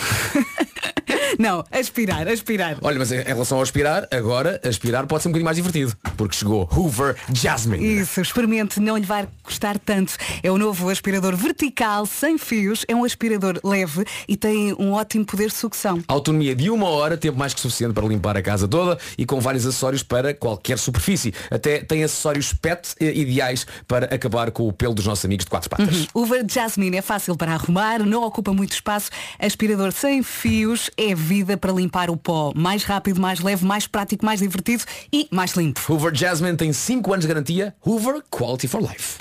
[1.38, 2.76] Não, aspirar, aspirar.
[2.82, 5.96] Olha, mas em relação ao aspirar, agora aspirar pode ser um bocadinho mais divertido.
[6.16, 8.00] Porque chegou Hoover Jasmine.
[8.00, 10.16] Isso, experimente, não lhe vai custar tanto.
[10.42, 15.24] É o novo aspirador vertical, sem fios, é um aspirador leve e tem um ótimo
[15.24, 16.02] poder de sucção.
[16.08, 19.40] Autonomia de uma hora, tempo mais que suficiente para limpar a casa toda e com
[19.40, 21.34] vários acessórios para qualquer superfície.
[21.50, 25.50] Até tem acessórios PET eh, ideais para acabar com o pelo dos nossos amigos de
[25.50, 26.06] quatro patas.
[26.14, 29.10] O Uber Jasmine é fácil para arrumar, não ocupa muito espaço.
[29.38, 32.52] Aspirador sem fios é vida para limpar o pó.
[32.54, 35.80] Mais rápido, mais leve, mais prático, mais divertido e mais limpo.
[35.88, 37.74] Hoover Jasmine tem 5 anos de garantia.
[37.84, 39.16] Hoover Quality for Life.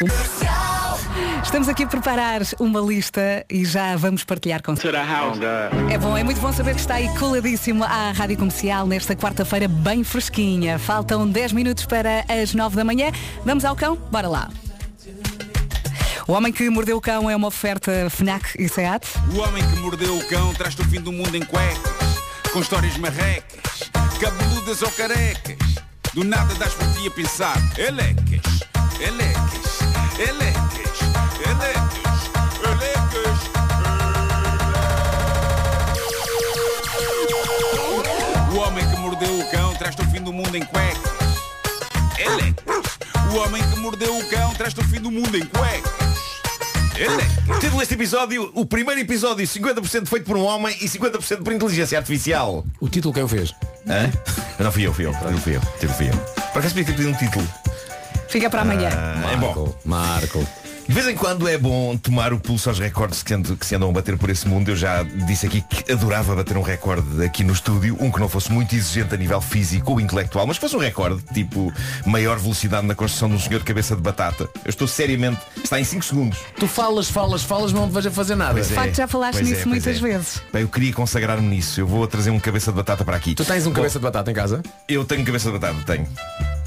[1.43, 4.75] Estamos aqui a preparar uma lista e já vamos partilhar com
[5.89, 9.67] É bom, é muito bom saber que está aí coladíssimo à Rádio Comercial nesta quarta-feira
[9.67, 10.77] bem fresquinha.
[10.77, 13.11] Faltam 10 minutos para as 9 da manhã.
[13.45, 13.95] Vamos ao cão?
[14.11, 14.49] Bora lá.
[16.27, 19.05] O Homem que Mordeu o Cão é uma oferta FNAC e SEAT.
[19.31, 21.91] O homem que mordeu o cão traz-te o fim do mundo em cuecas,
[22.51, 25.55] com histórias marrecas, cabeludas ou carecas.
[26.15, 28.41] Do nada das por ti a pensar, elecas,
[28.99, 29.79] elecas,
[30.17, 30.99] elecas,
[31.45, 32.31] elecas,
[32.63, 33.39] elecas.
[38.51, 41.11] O homem que mordeu o cão traz-te o fim do mundo em cuecas.
[42.17, 42.97] Elecas.
[43.31, 46.14] O homem que mordeu o cão traz-te o fim do mundo em cuecas.
[47.59, 51.97] Título deste episódio, o primeiro episódio 50% feito por um homem e 50% por inteligência
[51.97, 52.65] artificial.
[52.79, 53.53] O título quem o fez?
[53.85, 54.09] Hã?
[54.63, 56.17] Não fui eu, fui eu, não fui eu, título fui eu.
[56.53, 57.45] Por acaso podia ter pedido um título.
[58.29, 58.89] Fica para amanhã.
[58.93, 59.75] Ah, é bom.
[59.83, 60.47] Marco.
[60.87, 63.73] De vez em quando é bom tomar o pulso aos recordes que, ando- que se
[63.75, 64.69] andam a bater por esse mundo.
[64.69, 68.29] Eu já disse aqui que adorava bater um recorde aqui no estúdio, um que não
[68.29, 71.73] fosse muito exigente a nível físico ou intelectual, mas fosse um recorde, tipo
[72.05, 74.47] maior velocidade na construção de um senhor de cabeça de batata.
[74.63, 75.39] Eu estou seriamente.
[75.63, 76.37] Está em 5 segundos.
[76.59, 78.53] Tu falas, falas, falas, não te vejo a fazer nada.
[78.53, 79.99] Pois De facto, já falaste pois nisso é, muitas é.
[79.99, 80.41] vezes.
[80.53, 81.79] Bem, eu queria consagrar-me nisso.
[81.79, 83.33] Eu vou trazer um cabeça de batata para aqui.
[83.33, 84.61] Tu tens um Bom, cabeça de batata em casa?
[84.87, 86.07] Eu tenho cabeça de batata, tenho.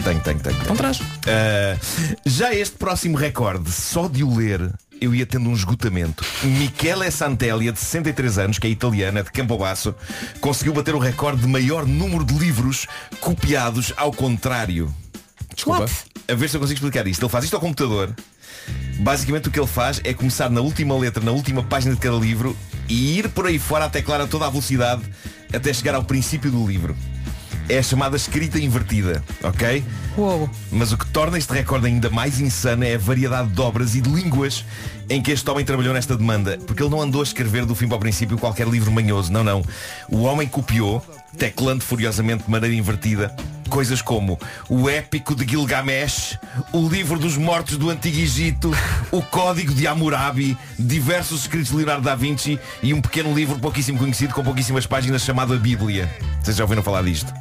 [0.05, 0.57] Tenho, tenho, tenho.
[0.63, 1.01] Então traz.
[1.27, 1.77] Ah,
[2.25, 6.25] já este próximo recorde, só de o ler, eu ia tendo um esgotamento.
[6.43, 9.95] Michele Santelia, de 63 anos, que é italiana, de Campobasso,
[10.41, 12.87] conseguiu bater o recorde de maior número de livros
[13.21, 14.93] copiados ao contrário.
[15.55, 15.87] Desculpa.
[16.31, 17.23] A ver se eu consigo explicar isto.
[17.23, 18.15] Ele faz isto ao computador.
[19.01, 22.17] Basicamente o que ele faz é começar na última letra, na última página de cada
[22.17, 22.57] livro
[22.89, 25.03] e ir por aí fora a teclar a toda a velocidade
[25.53, 26.97] até chegar ao princípio do livro.
[27.69, 29.85] É a chamada escrita invertida, ok?
[30.17, 30.49] Uou.
[30.73, 34.01] Mas o que torna este recorde ainda mais insano é a variedade de obras e
[34.01, 34.65] de línguas
[35.11, 36.59] em que este homem trabalhou nesta demanda.
[36.67, 39.45] Porque ele não andou a escrever do fim para o princípio qualquer livro manhoso, não,
[39.45, 39.63] não.
[40.09, 41.05] O homem copiou,
[41.37, 43.35] teclando furiosamente de maneira invertida,
[43.69, 44.39] coisas como
[44.69, 46.39] o épico de Gilgamesh,
[46.73, 48.71] o livro dos mortos do Antigo Egito,
[49.11, 53.99] o código de Hammurabi, diversos escritos de Leonardo da Vinci e um pequeno livro pouquíssimo
[53.99, 56.09] conhecido com pouquíssimas páginas chamado a Bíblia.
[56.43, 57.33] Vocês já ouviram falar disto?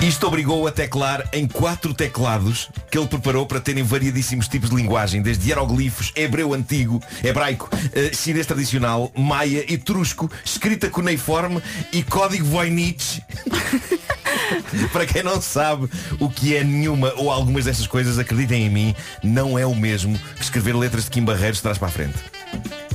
[0.00, 4.76] Isto obrigou-o a teclar em quatro teclados que ele preparou para terem variadíssimos tipos de
[4.76, 11.62] linguagem, desde hieroglifos, hebreu antigo, hebraico, eh, chinês tradicional, maia, etrusco, escrita cuneiforme
[11.92, 13.22] e código Voynich.
[14.92, 15.88] para quem não sabe
[16.18, 20.18] o que é nenhuma ou algumas destas coisas, acreditem em mim, não é o mesmo
[20.36, 22.18] que escrever letras de Kim Barreiros de trás para a frente.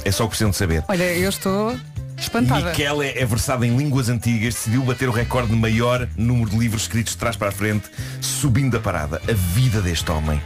[0.04, 0.84] É só o que precisam de saber.
[0.88, 1.76] Olha, eu estou
[2.18, 2.70] espantada.
[2.70, 6.84] Michele é versado em línguas antigas, decidiu bater o recorde de maior número de livros
[6.84, 7.90] escritos de trás para a frente,
[8.22, 9.22] subindo a parada.
[9.30, 10.42] A vida deste homem.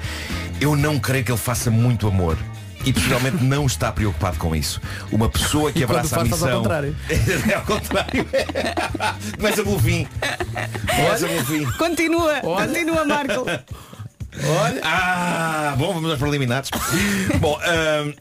[0.60, 2.38] Eu não creio que ele faça muito amor.
[2.86, 4.82] E possivelmente não está preocupado com isso.
[5.12, 6.62] Uma pessoa que E abraça a faz, ao missão.
[6.62, 6.95] contrário.
[7.49, 8.25] é ao contrário.
[9.38, 10.08] Começa pelo fim.
[10.95, 11.65] Começa pelo fim.
[11.77, 13.45] Continua, continua, Marco.
[14.62, 14.82] Olha.
[14.82, 16.69] Ah, bom, vamos aos preliminares.
[17.41, 18.13] bom, ahm,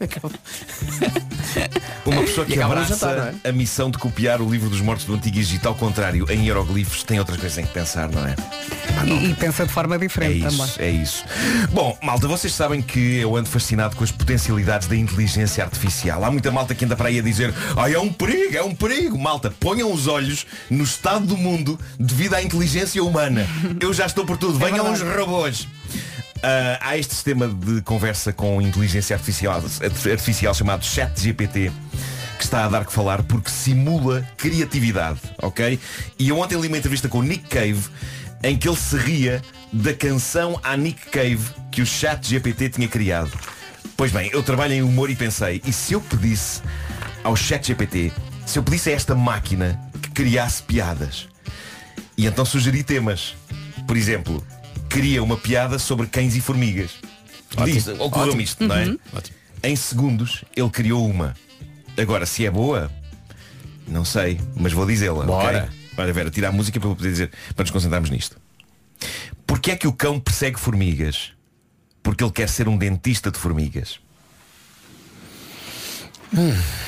[2.05, 5.15] uma pessoa que abraça jantar, não a missão de copiar o livro dos mortos do
[5.15, 8.35] Antigo Egito ao contrário, em hieroglifos, tem outras coisas em que pensar, não é?
[9.05, 10.73] E, e pensa de forma É diferente isso, também.
[10.79, 11.23] é isso.
[11.71, 16.23] Bom, malta, vocês sabem que eu ando fascinado com as potencialidades da inteligência artificial.
[16.23, 18.75] Há muita malta que anda para aí a dizer Ai, é um perigo, é um
[18.75, 19.17] perigo.
[19.17, 23.47] Malta, ponham os olhos no estado do mundo devido à inteligência humana.
[23.79, 24.57] Eu já estou por tudo.
[24.57, 25.67] Venham os robôs.
[26.41, 31.71] Ah, há este sistema de conversa com inteligência artificial, artificial chamado ChatGPT
[32.37, 35.77] que está a dar que falar porque simula criatividade, ok?
[36.17, 37.83] E eu ontem li uma entrevista com o Nick Cave
[38.41, 39.41] em que ele se ria
[39.73, 43.37] da canção à Nick Cave que o ChatGPT tinha criado.
[43.97, 46.61] Pois bem, eu trabalho em humor e pensei, e se eu pedisse
[47.21, 48.13] ao ChatGPT,
[48.45, 51.27] se eu pedisse a esta máquina que criasse piadas?
[52.17, 53.35] E então sugeri temas.
[53.85, 54.41] Por exemplo,
[54.89, 56.91] cria uma piada sobre cães e formigas.
[57.63, 58.41] Diz, ocorreu-me Ótimo.
[58.41, 58.85] isto, não é?
[58.85, 58.99] Uhum.
[59.13, 59.37] Ótimo.
[59.63, 61.35] Em segundos, ele criou uma.
[61.97, 62.91] Agora, se é boa,
[63.87, 65.25] não sei, mas vou dizê-la.
[65.25, 65.65] Bora.
[65.65, 65.79] ok?
[65.97, 68.37] Olha, Vera, tira a música para eu poder dizer, para nos concentrarmos nisto.
[69.45, 71.33] Porquê é que o cão persegue formigas?
[72.01, 73.99] Porque ele quer ser um dentista de formigas.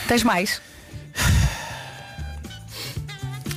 [0.07, 0.61] Tens mais?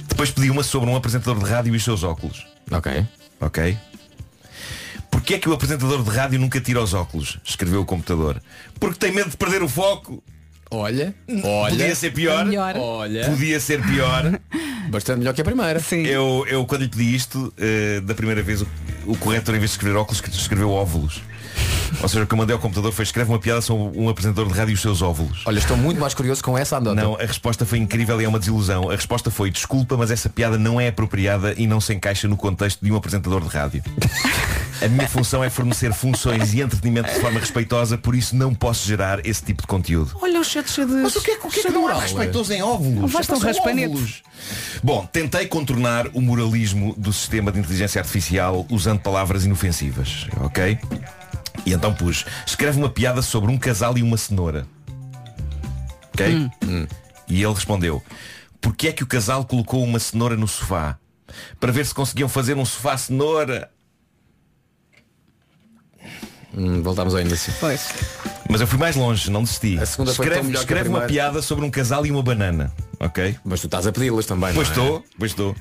[0.09, 2.47] Depois pedi uma sobre um apresentador de rádio e os seus óculos.
[2.71, 3.07] Ok.
[3.41, 3.79] Ok?
[5.25, 7.39] Porquê é que o apresentador de rádio nunca tira os óculos?
[7.43, 8.43] Escreveu o computador.
[8.79, 10.23] Porque tem medo de perder o foco.
[10.71, 11.71] Olha, olha.
[11.71, 12.45] Podia ser pior.
[12.45, 12.77] Melhor.
[12.77, 13.25] Olha.
[13.31, 14.39] Podia ser pior.
[14.91, 15.81] Bastante melhor que a primeira.
[15.81, 16.05] Sim.
[16.05, 18.69] Eu, eu quando lhe pedi isto, eh, da primeira vez, o,
[19.07, 21.23] o corretor, em vez de escrever óculos, escreveu óvulos.
[22.03, 24.47] Ou seja, o que eu mandei ao computador foi escreve uma piada sobre um apresentador
[24.53, 25.43] de rádio e os seus óvulos.
[25.47, 27.01] Olha, estou muito mais curioso com essa andota.
[27.01, 28.91] Não, a resposta foi incrível e é uma desilusão.
[28.91, 32.37] A resposta foi desculpa, mas essa piada não é apropriada e não se encaixa no
[32.37, 33.83] contexto de um apresentador de rádio.
[34.83, 38.87] A minha função é fornecer funções e entretenimento de forma respeitosa, por isso não posso
[38.87, 40.17] gerar esse tipo de conteúdo.
[40.21, 40.95] Olha o chat cheio de.
[40.95, 43.13] Mas o que é, o que, é que não há respeitoso em óvulos?
[43.13, 43.89] Basta São raspanete.
[43.93, 44.23] óvulos.
[44.83, 50.79] Bom, tentei contornar o moralismo do sistema de inteligência artificial usando palavras inofensivas, ok?
[51.67, 54.67] E então pus, escreve uma piada sobre um casal e uma cenoura.
[56.13, 56.51] Ok?
[56.65, 56.87] Hum.
[57.29, 58.03] E ele respondeu,
[58.61, 60.99] porquê é que o casal colocou uma cenoura no sofá?
[61.59, 63.71] Para ver se conseguiam fazer um sofá cenoura.
[66.57, 67.51] Hum, voltámos ao índice.
[67.59, 67.93] Pois.
[68.49, 69.79] Mas eu fui mais longe, não desisti.
[69.79, 72.73] A segunda foi escreve escreve uma piada sobre um casal e uma banana.
[73.01, 73.37] Ok?
[73.45, 74.55] Mas tu estás a pedi-las também.
[74.55, 74.87] Pois não é?
[74.87, 75.57] estou, pois estou.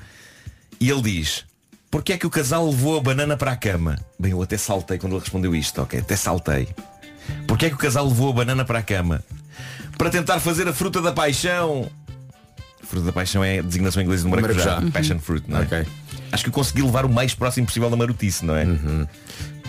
[0.78, 1.44] E ele diz,
[1.94, 3.96] porquê é que o casal levou a banana para a cama?
[4.18, 6.00] Bem, eu até saltei quando ele respondeu isto, ok?
[6.00, 6.66] Até saltei.
[7.46, 9.22] Porquê é que o casal levou a banana para a cama?
[9.96, 11.88] Para tentar fazer a fruta da paixão.
[12.82, 14.64] Fruta da paixão é a designação em inglês do maracujá.
[14.64, 14.90] Maracujá.
[14.90, 15.86] Passion fruit, não é?
[16.32, 18.66] Acho que eu consegui levar o mais próximo possível da marotice, não é?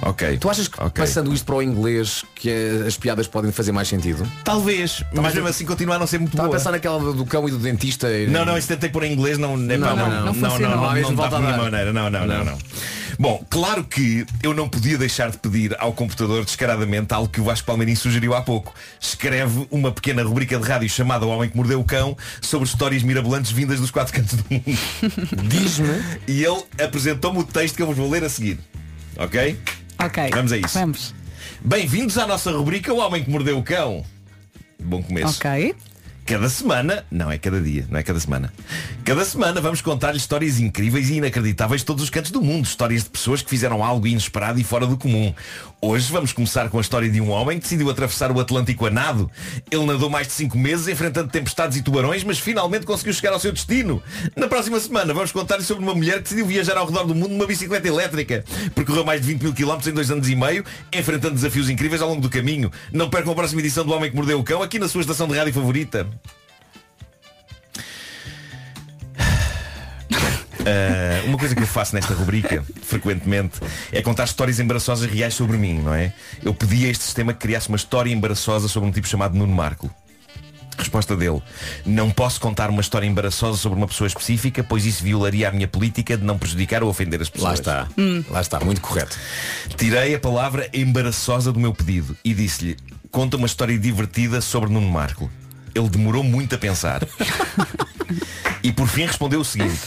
[0.01, 0.37] Ok.
[0.37, 1.03] Tu achas que Ok.
[1.03, 4.27] passando isto para o inglês que eh, as piadas podem fazer mais sentido?
[4.43, 6.57] Talvez, mas mesmo assim continua a não ser muito Estava a boa.
[6.59, 8.07] pensar naquela do do cão e do dentista.
[8.11, 10.15] e- Não, não, isso tentei pôr em inglês, não, é Não, pá, não, não, não
[10.17, 10.75] não, não, funciona.
[10.75, 11.57] não, Não, não, dá volta a dar.
[11.57, 12.45] maneira, não, não, não, Não.
[12.45, 12.57] não.
[13.17, 17.45] Bom, claro que eu não podia deixar de pedir ao computador descaradamente algo que o
[17.45, 18.73] Vasco Palmeirinho sugeriu há pouco.
[18.99, 23.01] Escreve uma pequena rubrica de rádio chamada O Homem que Mordeu o Cão sobre histórias
[23.03, 24.65] mirabolantes vindas dos quatro cantos do mundo.
[25.47, 25.87] Diz-me.
[26.27, 28.59] E ele apresentou-me o texto que eu vos vou ler a seguir.
[29.17, 29.57] Ok?
[29.99, 30.29] Ok.
[30.33, 30.77] Vamos a isso.
[30.79, 31.13] Vamos.
[31.61, 34.03] Bem-vindos à nossa rubrica O Homem que Mordeu o Cão.
[34.79, 35.39] Bom começo.
[35.39, 35.75] Ok.
[36.25, 38.51] Cada semana, não é cada dia, não é cada semana.
[39.03, 42.65] Cada semana vamos contar-lhe histórias incríveis e inacreditáveis de todos os cantos do mundo.
[42.65, 45.31] Histórias de pessoas que fizeram algo inesperado e fora do comum.
[45.79, 48.89] Hoje vamos começar com a história de um homem que decidiu atravessar o Atlântico a
[48.89, 49.29] nado.
[49.69, 53.39] Ele nadou mais de 5 meses enfrentando tempestades e tubarões, mas finalmente conseguiu chegar ao
[53.39, 54.01] seu destino.
[54.35, 57.29] Na próxima semana vamos contar-lhe sobre uma mulher que decidiu viajar ao redor do mundo
[57.29, 58.43] numa bicicleta elétrica.
[58.73, 62.09] Percorreu mais de 20 mil quilómetros em dois anos e meio, enfrentando desafios incríveis ao
[62.09, 62.71] longo do caminho.
[62.91, 65.27] Não percam a próxima edição do Homem que Mordeu o Cão aqui na sua estação
[65.27, 66.14] de rádio favorita.
[70.65, 73.59] Ah, uma coisa que eu faço nesta rubrica, frequentemente,
[73.91, 76.11] é contar histórias embaraçosas reais sobre mim, não é?
[76.43, 79.53] Eu pedi a este sistema que criasse uma história embaraçosa sobre um tipo chamado Nuno
[79.53, 79.93] Marco.
[80.77, 81.41] Resposta dele.
[81.85, 85.69] Não posso contar uma história embaraçosa sobre uma pessoa específica, pois isso violaria a minha
[85.69, 87.61] política de não prejudicar ou ofender as pessoas.
[87.61, 87.87] Lá está.
[88.29, 89.17] Lá está, muito correto.
[89.77, 92.75] Tirei a palavra embaraçosa do meu pedido e disse-lhe,
[93.09, 95.31] conta uma história divertida sobre Nuno Marco.
[95.73, 97.07] Ele demorou muito a pensar.
[98.61, 99.79] e por fim respondeu o seguinte.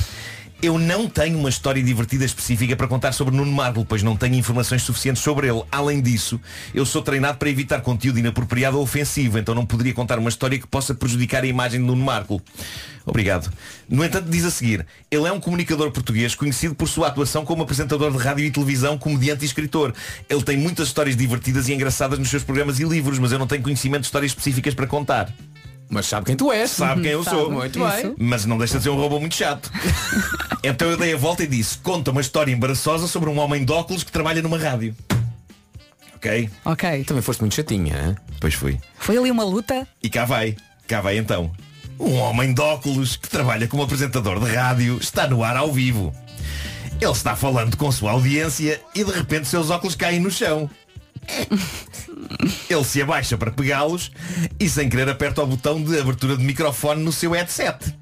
[0.61, 4.35] Eu não tenho uma história divertida específica para contar sobre Nuno Marco, pois não tenho
[4.35, 5.63] informações suficientes sobre ele.
[5.71, 6.41] Além disso,
[6.75, 10.59] eu sou treinado para evitar conteúdo inapropriado ou ofensivo, então não poderia contar uma história
[10.59, 12.43] que possa prejudicar a imagem de Nuno Marco.
[13.07, 13.53] Obrigado.
[13.89, 17.63] No entanto, diz a seguir, ele é um comunicador português conhecido por sua atuação como
[17.63, 19.95] apresentador de rádio e televisão, comediante e escritor.
[20.29, 23.47] Ele tem muitas histórias divertidas e engraçadas nos seus programas e livros, mas eu não
[23.47, 25.33] tenho conhecimento de histórias específicas para contar.
[25.89, 26.71] Mas sabe quem tu és.
[26.71, 27.51] Sabe quem eu Sabe sou.
[27.51, 28.15] Muito bem.
[28.19, 29.71] Mas não deixa de ser um robô muito chato.
[30.63, 33.73] então eu dei a volta e disse, conta uma história embaraçosa sobre um homem de
[33.73, 34.95] óculos que trabalha numa rádio.
[36.15, 36.51] Ok?
[36.65, 37.05] Ok.
[37.05, 38.17] Também foste muito chatinha, hein?
[38.41, 38.79] Pois fui.
[38.99, 39.87] Foi ali uma luta.
[40.03, 41.51] E cá vai, cá vai então.
[41.99, 46.13] Um homem de óculos que trabalha como apresentador de rádio está no ar ao vivo.
[47.01, 50.69] Ele está falando com sua audiência e de repente seus óculos caem no chão.
[52.69, 54.11] Ele se abaixa para pegá-los
[54.59, 57.95] e sem querer aperta o botão de abertura de microfone no seu headset.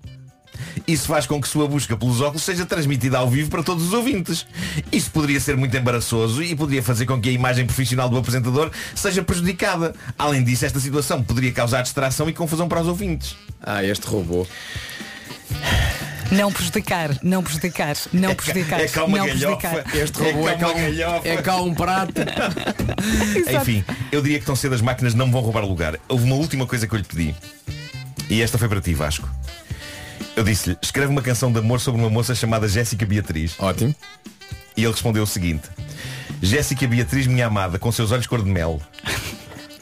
[0.86, 3.92] Isso faz com que sua busca pelos óculos seja transmitida ao vivo para todos os
[3.92, 4.46] ouvintes.
[4.92, 8.70] Isso poderia ser muito embaraçoso e poderia fazer com que a imagem profissional do apresentador
[8.94, 9.94] seja prejudicada.
[10.18, 13.36] Além disso, esta situação poderia causar distração e confusão para os ouvintes.
[13.60, 14.46] Ah, este robô.
[16.30, 18.80] Não prejudicar, não prejudicar, não prejudicar.
[18.80, 19.56] é cá uma não galhofa.
[19.68, 19.96] prejudicar.
[19.96, 21.28] Este robô É é, cá galhofa.
[21.28, 22.12] um, é cá um prato.
[23.60, 25.98] Enfim, eu diria que tão cedo as máquinas não me vão roubar o lugar.
[26.08, 27.34] Houve uma última coisa que eu lhe pedi.
[28.28, 29.28] E esta foi para ti, Vasco.
[30.34, 33.54] Eu disse-lhe, escreve uma canção de amor sobre uma moça chamada Jéssica Beatriz.
[33.58, 33.94] Ótimo.
[34.76, 35.68] E ele respondeu o seguinte.
[36.42, 38.80] Jéssica Beatriz, minha amada, com seus olhos cor de mel.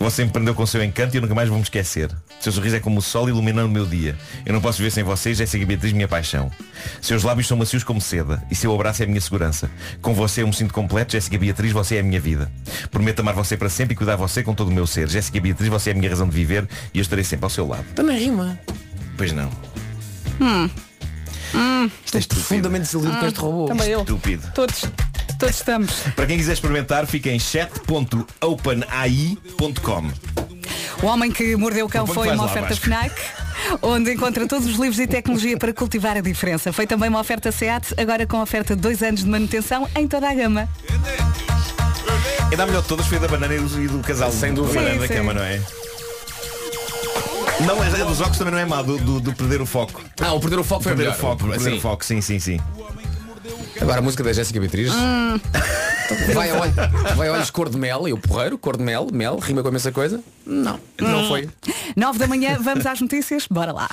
[0.04, 2.10] Você me prendeu com o seu encanto e eu nunca mais vou me esquecer.
[2.38, 4.14] Seu sorriso é como o sol iluminando o meu dia.
[4.44, 6.52] Eu não posso viver sem você, Jéssica Beatriz, minha paixão.
[7.00, 9.70] Seus lábios são macios como seda e seu abraço é a minha segurança.
[10.02, 12.52] Com você eu me sinto completo, Jéssica Beatriz, você é a minha vida.
[12.90, 15.08] Prometo amar você para sempre e cuidar de você com todo o meu ser.
[15.08, 17.66] Jéssica Beatriz, você é a minha razão de viver e eu estarei sempre ao seu
[17.66, 17.86] lado.
[17.94, 18.60] Também rima.
[19.16, 19.48] Pois não.
[20.38, 20.68] Hum.
[21.54, 21.90] Hum.
[22.04, 22.20] Isto é.
[22.22, 23.66] Profundamente desiludido com este robô.
[23.66, 24.00] Também eu.
[24.00, 24.50] Estúpido.
[24.54, 24.84] Todos,
[25.38, 25.92] todos estamos.
[26.14, 30.10] Para quem quiser experimentar, fica em chat.openai.com.
[31.02, 32.86] O Homem que Mordeu o Cão foi uma lá, oferta Vasco?
[32.86, 33.12] FNAC,
[33.82, 36.72] onde encontra todos os livros e tecnologia para cultivar a diferença.
[36.72, 40.28] Foi também uma oferta SEAT, agora com oferta de dois anos de manutenção em toda
[40.28, 40.68] a gama.
[42.50, 44.30] É da melhor de todas foi a da banana e do, casal.
[44.30, 44.80] Sem dúvida.
[44.80, 45.38] banana da Sim, cama, sim.
[45.38, 45.60] não é?
[47.60, 50.02] Não, a a dos óculos também não é má, do, do- do perder o foco.
[50.20, 51.76] Ah, o perder o foco foi Perder o foco, perder Sim.
[51.78, 52.60] o foco, sim, sim, sim.
[53.80, 54.92] Agora a música da Jéssica Beatriz.
[56.34, 56.72] Vai, a olho-
[57.16, 59.68] vai a olhos cor de mel, e o porreiro, cor de mel, mel, rima com
[59.68, 60.20] a mesma coisa?
[60.46, 61.48] Não, não foi.
[61.96, 63.46] Nove da manhã, vamos às notícias?
[63.50, 63.88] Bora lá.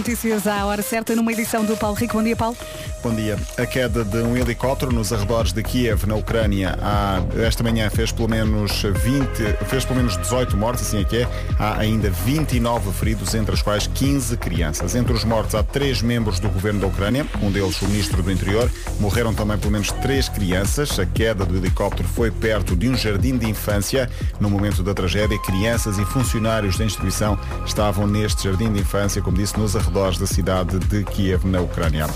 [0.00, 2.14] Notícias à hora certa numa edição do Paulo Rico.
[2.14, 2.56] Bom dia, Paulo.
[3.02, 3.38] Bom dia.
[3.58, 8.10] A queda de um helicóptero nos arredores de Kiev, na Ucrânia, há, esta manhã fez
[8.10, 11.28] pelo menos 20, fez pelo menos 18 mortes, assim é que é.
[11.58, 14.94] Há ainda 29 feridos, entre os quais 15 crianças.
[14.94, 18.30] Entre os mortos há três membros do governo da Ucrânia, um deles o ministro do
[18.30, 18.70] Interior.
[18.98, 20.98] Morreram também pelo menos três crianças.
[20.98, 24.10] A queda do helicóptero foi perto de um jardim de infância.
[24.38, 29.36] No momento da tragédia, crianças e funcionários da instituição estavam neste jardim de infância, como
[29.36, 32.06] disse, nos arredores da cidade de Kiev, na Ucrânia.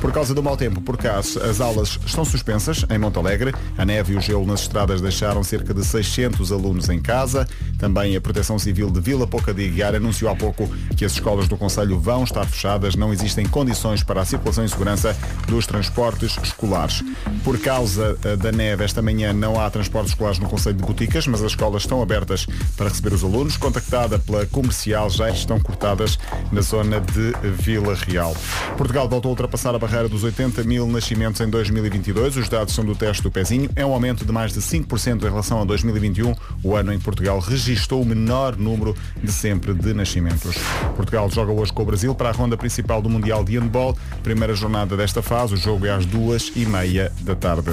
[0.00, 3.54] Por causa do mau tempo, por caso, as aulas estão suspensas em Monte Alegre.
[3.76, 7.46] A neve e o gelo nas estradas deixaram cerca de 600 alunos em casa.
[7.78, 11.48] Também a Proteção Civil de Vila Pouca de Iguiar anunciou há pouco que as escolas
[11.48, 12.96] do Conselho vão estar fechadas.
[12.96, 15.14] Não existem condições para a circulação e segurança
[15.46, 17.04] dos transportes escolares.
[17.44, 21.26] Por causa eh, da neve, esta manhã não há transportes escolares no Conselho de Boticas,
[21.26, 23.56] mas as escolas estão abertas para receber os alunos.
[23.56, 26.18] Contactada pela comercial, já estão cortadas
[26.50, 27.17] na zona de
[27.58, 28.36] Vila Real.
[28.76, 32.36] Portugal voltou a ultrapassar a barreira dos 80 mil nascimentos em 2022.
[32.36, 33.70] Os dados são do teste do pezinho.
[33.74, 37.04] É um aumento de mais de 5% em relação a 2021, o ano em que
[37.04, 40.56] Portugal registrou o menor número de sempre de nascimentos.
[40.96, 43.96] Portugal joga hoje com o Brasil para a ronda principal do Mundial de Handball.
[44.22, 45.54] Primeira jornada desta fase.
[45.54, 47.72] O jogo é às duas e meia da tarde.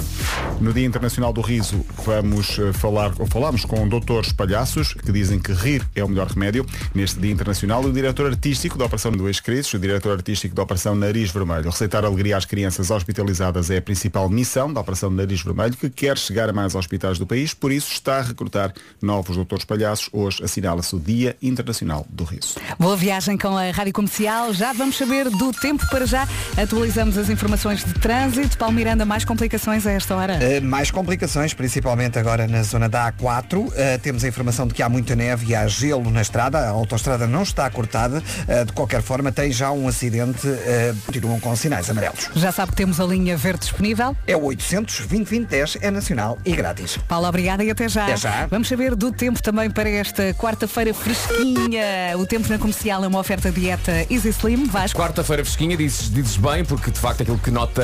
[0.59, 5.39] No Dia Internacional do Riso, vamos eh, falar, ou falamos com doutores palhaços que dizem
[5.39, 6.65] que rir é o melhor remédio.
[6.93, 10.95] Neste Dia Internacional, o diretor artístico da Operação Dois Crises, o diretor artístico da Operação
[10.95, 11.69] Nariz Vermelho.
[11.69, 16.17] Receitar alegria às crianças hospitalizadas é a principal missão da Operação Nariz Vermelho, que quer
[16.17, 20.09] chegar a mais hospitais do país, por isso está a recrutar novos doutores palhaços.
[20.13, 22.55] Hoje assinala-se o Dia Internacional do Riso.
[22.79, 24.53] Boa viagem com a Rádio Comercial.
[24.53, 26.27] Já vamos saber do tempo para já.
[26.55, 28.57] Atualizamos as informações de trânsito.
[28.57, 30.35] Paulo Miranda, mais complicações a esta hora?
[30.35, 33.57] Uh, mais complicações, principalmente agora na zona da A4.
[33.57, 33.71] Uh,
[34.01, 36.59] temos a informação de que há muita neve e há gelo na estrada.
[36.59, 38.23] A autoestrada não está cortada.
[38.47, 40.47] Uh, de qualquer forma, tem já um acidente.
[41.05, 42.29] continuam com sinais amarelos.
[42.35, 44.15] Já sabe que temos a linha verde disponível?
[44.27, 46.97] É o 800 2010 é nacional e grátis.
[47.07, 48.05] Paulo, obrigada e até já.
[48.05, 48.47] Até já.
[48.47, 52.17] Vamos saber do tempo também para esta quarta-feira fresquinha.
[52.17, 54.65] O tempo na comercial é uma oferta dieta Easy Slim.
[54.65, 54.97] Vasco.
[54.97, 57.83] Quarta-feira fresquinha, dizes, dizes bem, porque de facto aquilo que nota,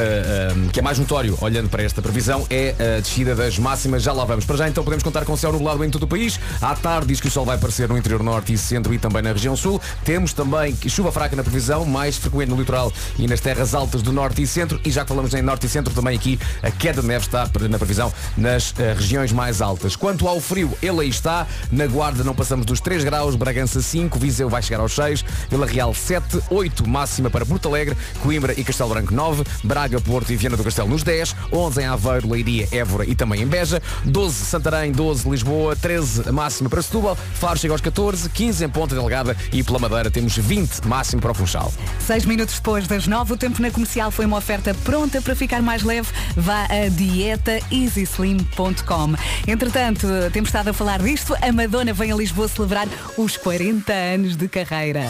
[0.55, 4.03] um, que é mais notório olhando para esta previsão é a descida das máximas.
[4.03, 4.45] Já lá vamos.
[4.45, 6.39] Para já então podemos contar com céu nublado em todo o país.
[6.61, 9.21] À tarde diz que o sol vai aparecer no interior norte e centro e também
[9.21, 9.81] na região sul.
[10.03, 14.11] Temos também chuva fraca na previsão, mais frequente no litoral e nas terras altas do
[14.11, 14.79] norte e centro.
[14.83, 17.49] E já que falamos em norte e centro, também aqui a queda de neve está
[17.69, 19.95] na previsão nas uh, regiões mais altas.
[19.95, 21.47] Quanto ao frio, ele aí está.
[21.71, 25.65] Na Guarda não passamos dos 3 graus, Bragança 5, Viseu vai chegar aos 6, Vila
[25.65, 30.35] Real 7, 8 máxima para Porto Alegre, Coimbra e Castelo Branco 9, Braga, Porto e
[30.35, 34.45] Viana do Castelo nos 10, 11 em Aveiro, Leiria, Évora e também em Beja, 12
[34.45, 39.35] Santarém, 12 Lisboa, 13 máxima para Setúbal, Faro chega aos 14, 15 em Ponta Delgada
[39.51, 41.71] e pela Madeira temos 20 máximo para o Funchal.
[41.99, 45.61] 6 minutos depois das 9, o tempo na comercial foi uma oferta pronta para ficar
[45.61, 46.09] mais leve.
[46.35, 49.15] Vá a dietaeasyslim.com.
[49.47, 54.35] Entretanto, temos estado a falar disto, a Madonna vem a Lisboa celebrar os 40 anos
[54.35, 55.07] de carreira.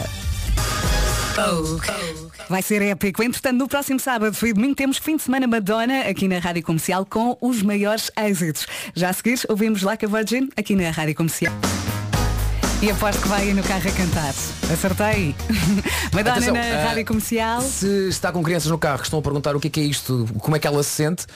[2.50, 3.24] Vai ser épico.
[3.24, 7.06] Entretanto, no próximo sábado e domingo temos fim de semana Madonna aqui na Rádio Comercial
[7.06, 8.68] com os maiores êxitos.
[8.94, 11.54] Já a seguir, ouvimos Like a Virgin aqui na Rádio Comercial.
[12.82, 14.34] E aposto que vai aí no carro a cantar.
[14.74, 15.36] Acertei.
[16.12, 17.62] Madonna Atenção, na eh, Rádio Comercial.
[17.62, 19.84] Se está com crianças no carro que estão a perguntar o que é, que é
[19.84, 21.28] isto, como é que ela se sente,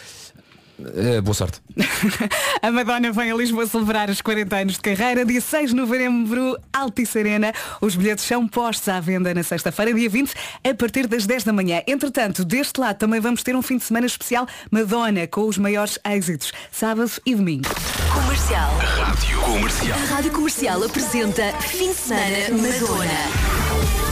[0.95, 1.61] eh, boa sorte.
[2.61, 5.26] A Madonna vem a Lisboa celebrar os 40 anos de carreira.
[5.26, 7.53] Dia 6 de novembro, Altice Arena.
[7.82, 11.53] Os bilhetes são postos à venda na sexta-feira, dia 20, a partir das 10 da
[11.53, 11.82] manhã.
[11.88, 15.99] Entretanto, deste lado também vamos ter um fim de semana especial Madonna, com os maiores
[16.05, 17.65] êxitos, sábado e domingo.
[18.13, 18.71] Comercial.
[18.78, 19.99] Rádio Comercial.
[19.99, 24.05] A Rádio Comercial apresenta Fim de Semana Madonna.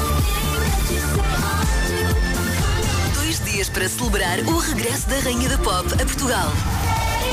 [3.63, 6.51] Dias para celebrar o regresso da Rainha da Pop a Portugal.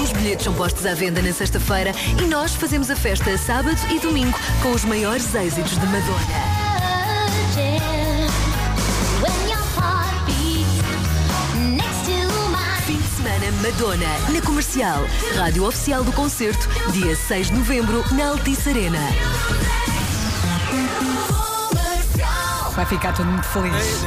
[0.01, 3.99] Os bilhetes são postos à venda na sexta-feira e nós fazemos a festa sábado e
[3.99, 6.71] domingo com os maiores êxitos de Madonna.
[12.87, 15.01] Fim de semana Madonna, na comercial.
[15.37, 19.01] Rádio oficial do concerto, dia 6 de novembro, na Altice Arena.
[22.75, 24.05] Vai ficar todo muito feliz.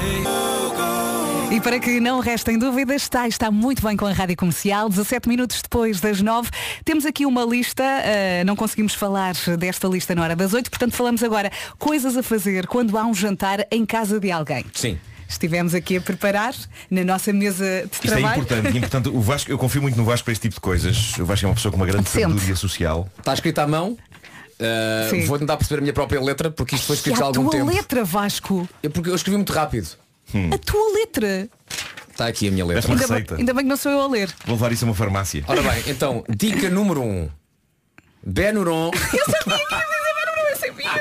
[1.51, 4.89] E para que não restem dúvidas, está, está muito bem com a Rádio Comercial.
[4.89, 6.49] 17 minutos depois das 9,
[6.83, 10.93] temos aqui uma lista, uh, não conseguimos falar desta lista na hora das 8, portanto
[10.95, 14.65] falamos agora coisas a fazer quando há um jantar em casa de alguém.
[14.73, 14.97] Sim.
[15.29, 16.55] Estivemos aqui a preparar
[16.89, 18.41] na nossa mesa de Isto é trabalho.
[18.41, 19.09] importante, é importante.
[19.09, 21.17] O Vasco, eu confio muito no Vasco para este tipo de coisas.
[21.19, 23.07] O Vasco é uma pessoa com uma grande sabedoria social.
[23.17, 23.97] Está escrito à mão.
[24.59, 27.43] Uh, vou tentar perceber a minha própria letra porque isto foi escrito há a algum
[27.49, 27.65] tua tempo.
[27.65, 28.67] letra, Vasco.
[28.81, 30.02] É porque eu escrevi muito rápido.
[30.53, 31.47] A tua letra.
[32.11, 32.91] Está aqui a minha letra.
[32.91, 33.35] Ainda bem, receita.
[33.37, 34.29] ainda bem que não sou eu a ler.
[34.45, 35.43] Vou levar isso a uma farmácia.
[35.47, 37.05] Ora bem, então, dica número 1.
[37.05, 37.29] Um.
[38.25, 38.91] Benuron.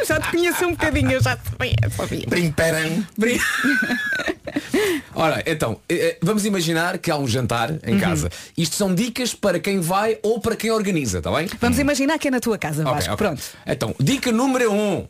[0.00, 2.26] Eu já te conheço um bocadinho, eu já te conheço.
[2.28, 3.06] Brimperam.
[5.14, 7.78] Ora, então, eh, eh, vamos imaginar que há um jantar Uhum.
[7.86, 8.30] em casa.
[8.56, 11.48] Isto são dicas para quem vai ou para quem organiza, está bem?
[11.60, 13.12] Vamos imaginar que é na tua casa, Ok, Vasco.
[13.12, 13.26] ok.
[13.26, 13.42] Pronto.
[13.66, 14.74] Então, dica número 1.
[14.74, 15.08] Um.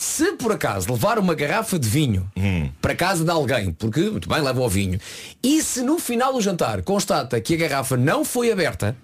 [0.00, 2.70] Se por acaso levar uma garrafa de vinho Hum.
[2.80, 5.00] para casa de alguém, porque muito bem, leva o vinho,
[5.42, 8.96] e se no final do jantar constata que a garrafa não foi aberta,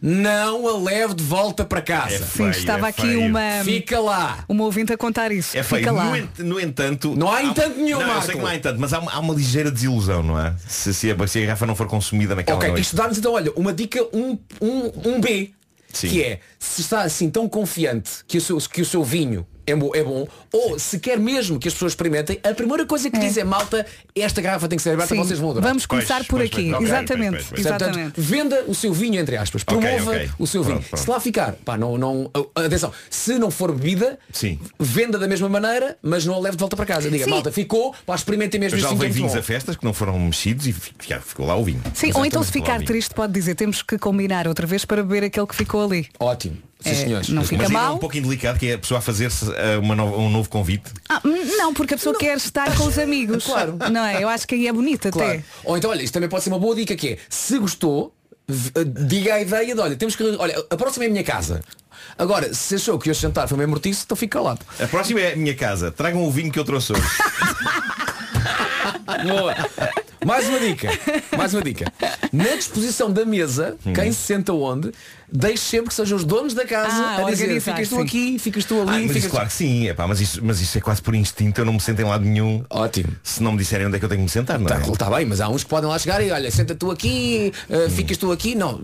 [0.00, 2.16] não a leve de volta para casa.
[2.16, 3.20] É Sim, feio, estava é aqui feio.
[3.20, 4.44] uma, Fica lá.
[4.48, 5.56] uma ouvinte a contar isso.
[5.56, 5.80] É feio.
[5.80, 6.04] Fica lá.
[6.04, 7.14] No, ent- no entanto.
[7.16, 9.12] Não há há- entanto nenhum, Não, eu sei que não há entanto, mas há uma,
[9.12, 10.54] há uma ligeira desilusão, não é?
[10.68, 12.82] Se, se, a, se a garrafa não for consumida naquela Ok, noite.
[12.82, 15.52] isto dá-nos então, olha, uma dica um, um, um B,
[15.92, 16.08] Sim.
[16.08, 19.74] que é, se está assim tão confiante que o seu, que o seu vinho é
[19.76, 23.18] bom, é bom, ou se quer mesmo que as pessoas experimentem, a primeira coisa que
[23.18, 25.20] diz é malta, esta garrafa tem que ser aberta, Sim.
[25.20, 25.68] vocês vão adorar.
[25.68, 26.70] Vamos começar Pois, por pois, aqui.
[26.70, 27.30] pois, Exatamente.
[27.30, 28.20] pois, pois, Portanto, Exatamente.
[28.20, 29.62] venda o seu vinho, entre aspas.
[29.64, 30.30] Promova ok.
[30.38, 30.88] o seu Pronto, vinho.
[30.88, 31.02] pronto.
[31.04, 34.58] Se lá ficar, pá, não, não, atenção, se não for bebida, Sim.
[34.78, 37.10] venda da mesma maneira, mas não a leve de volta para casa.
[37.10, 37.30] Diga, Sim.
[37.30, 39.46] malta, ficou, pá, experimentem mesmo Eu já levei vinho, é vinhos muito a bom.
[39.46, 41.80] festas que não foram mexidos e ficou lá o vinho.
[41.94, 45.02] Sim, ou então se Exatamente, ficar triste pode dizer temos que combinar outra vez para
[45.02, 46.08] beber aquele que ficou ali.
[46.18, 46.56] Ótimo.
[46.82, 47.28] Sim, É, senhores.
[47.28, 47.94] não fica Mas é mal.
[47.94, 49.44] um pouco indelicado que é a pessoa a fazer-se
[49.82, 50.90] uma nova- um novo convite.
[51.08, 53.44] Ah, hum, não, porque a pessoa quer estar com os amigos.
[53.52, 53.76] Claro.
[53.90, 54.22] Não é?
[54.22, 55.30] Eu acho que aí é bonito Claro.
[55.30, 55.44] até.
[55.64, 58.14] Ou então, olha, isto também pode ser uma boa dica que é, se gostou,
[58.48, 60.22] v- eh, diga a ideia de, olha, temos que.
[60.24, 61.62] Olha, a próxima é a minha casa.
[62.18, 64.60] Agora, se achou que este jantar foi meio mortiço, então fica calado.
[64.80, 65.90] A próxima é a minha casa.
[65.90, 67.02] Tragam o vinho que eu trouxe hoje.
[69.24, 69.54] Boa.
[70.24, 70.88] Mais uma dica.
[71.36, 71.92] Mais uma dica.
[72.32, 73.92] Na disposição da mesa, Hum.
[73.92, 74.92] quem se senta onde,
[75.32, 78.02] deixe sempre que sejam os donos da casa Ah, a dizer, organizar, ficas tu sim.
[78.02, 80.76] aqui, ficas tu ali, Ah, mas isso, claro que sim, epá, mas, isso, mas isso
[80.78, 82.64] é quase por instinto, eu não me sento em lado nenhum.
[82.70, 83.08] Ótimo.
[83.22, 84.96] Se não me disserem onde é que eu tenho que me sentar, não Tá, é?
[84.96, 87.88] tá bem, mas há uns que podem lá chegar e olha, senta tu aqui, eh,
[87.88, 88.80] ficas tu aqui, não.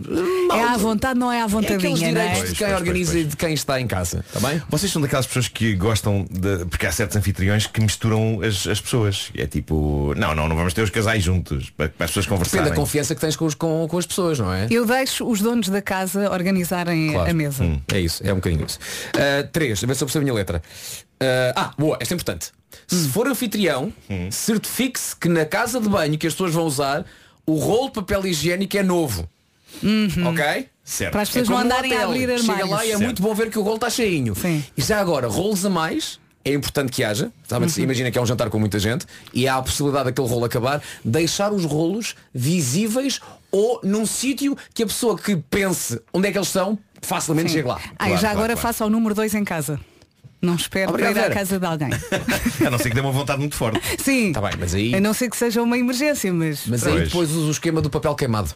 [0.53, 2.46] É à vontade, não é à É vontadinha, não direitos é?
[2.46, 4.62] de quem pois, organiza pois, e de quem está em casa, está bem?
[4.68, 6.64] Vocês são daquelas pessoas que gostam de.
[6.66, 9.30] Porque há certos anfitriões que misturam as, as pessoas.
[9.36, 12.38] É tipo, não, não, não vamos ter os casais juntos para, para as pessoas Depende
[12.44, 12.70] conversarem.
[12.70, 14.66] da confiança que tens com, os- com, com as pessoas, não é?
[14.70, 17.30] Eu deixo os donos da casa organizarem Claro.
[17.30, 17.64] a mesa.
[17.64, 18.78] Hum, é isso, é um bocadinho isso.
[19.14, 20.62] Uh, três, a ver se eu percebo a minha letra.
[21.20, 22.53] Uh, ah, boa, esta é importante.
[22.86, 23.93] Se for anfitrião,
[24.30, 27.05] certifique-se que na casa de banho que as pessoas vão usar,
[27.47, 29.28] o rolo de papel higiênico é novo.
[30.26, 30.68] Ok?
[30.84, 31.12] Certo.
[31.12, 32.09] Para as pessoas É não andarem a hotel.
[32.11, 32.70] abrir Chega armários.
[32.70, 33.05] lá e é Certo.
[33.05, 34.34] muito bom ver que o rolo está cheinho.
[34.34, 34.64] Sim.
[34.76, 36.18] E já agora, rolos a mais,
[36.51, 37.30] é importante que haja.
[37.46, 37.84] Sabe, Uhum.
[37.84, 40.82] Imagina que é um jantar com muita gente e há a possibilidade daquele rolo acabar,
[41.05, 43.20] deixar os rolos visíveis
[43.51, 47.68] ou num sítio que a pessoa que pense onde é que eles estão, facilmente chegue
[47.68, 47.80] lá.
[47.99, 48.61] Ah, Claro, já claro, agora claro.
[48.61, 49.80] faça o número 2 em casa.
[50.40, 51.90] Não espero Obrigado, para ir à casa de alguém.
[52.64, 53.80] A não ser que dê uma vontade muito forte.
[54.01, 54.32] Sim.
[54.32, 54.94] Tá bem, mas aí.
[54.94, 56.61] A não ser que seja uma emergência, mas.
[56.66, 57.09] Mas aí Pois.
[57.09, 58.51] depois usa o esquema do papel queimado.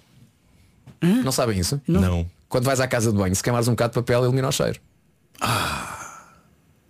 [1.01, 1.81] Não sabem isso?
[1.89, 2.25] Não.
[2.49, 4.79] Quando vais à casa de banho, se queimares um bocado de papel, elimina o cheiro.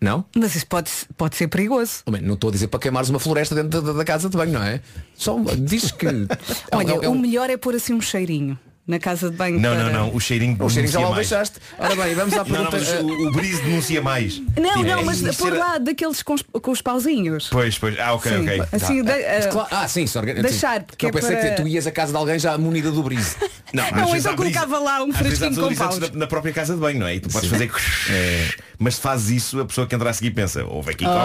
[0.03, 0.25] Não?
[0.37, 2.03] Mas isso pode, pode ser perigoso.
[2.11, 4.53] Bem, não estou a dizer para queimares uma floresta dentro da, da casa de banho,
[4.53, 4.81] não é?
[5.15, 6.07] Só diz que.
[6.07, 6.27] é um-
[6.73, 9.61] Olha, é um- o melhor é pôr assim um cheirinho na casa de banho.
[9.61, 9.85] Não, para...
[9.85, 10.15] não, não.
[10.15, 11.29] O cheirinho O cheirinho já lá o mais.
[11.29, 11.59] deixaste.
[11.79, 12.77] Ora bem, vamos à Não, não, pergunta.
[12.79, 14.39] mas o, o brise denuncia mais.
[14.57, 17.49] Não, não, é mas era- lá daqueles com os, com os pauzinhos.
[17.51, 17.99] Pois, pois.
[18.01, 18.63] Ah, ok, Sim, ok.
[18.73, 19.13] Assim, Tá.
[19.13, 19.69] de- É, ah, claro.
[19.71, 20.85] Ah, sim, se deixar, sim.
[20.87, 23.03] porque Eu é pensei para- que tu ias à casa de alguém já munida do
[23.03, 23.37] brise.
[23.73, 25.99] Não, Não, então colocava lá um fresquinho com paus.
[25.99, 27.15] na, na própria casa de banho, não é?
[27.15, 27.71] E tu podes fazer.
[28.11, 31.23] É, mas se fazes isso, a pessoa que entra a seguir pensa, houve aqui cocó.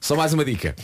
[0.00, 0.74] Só mais uma dica.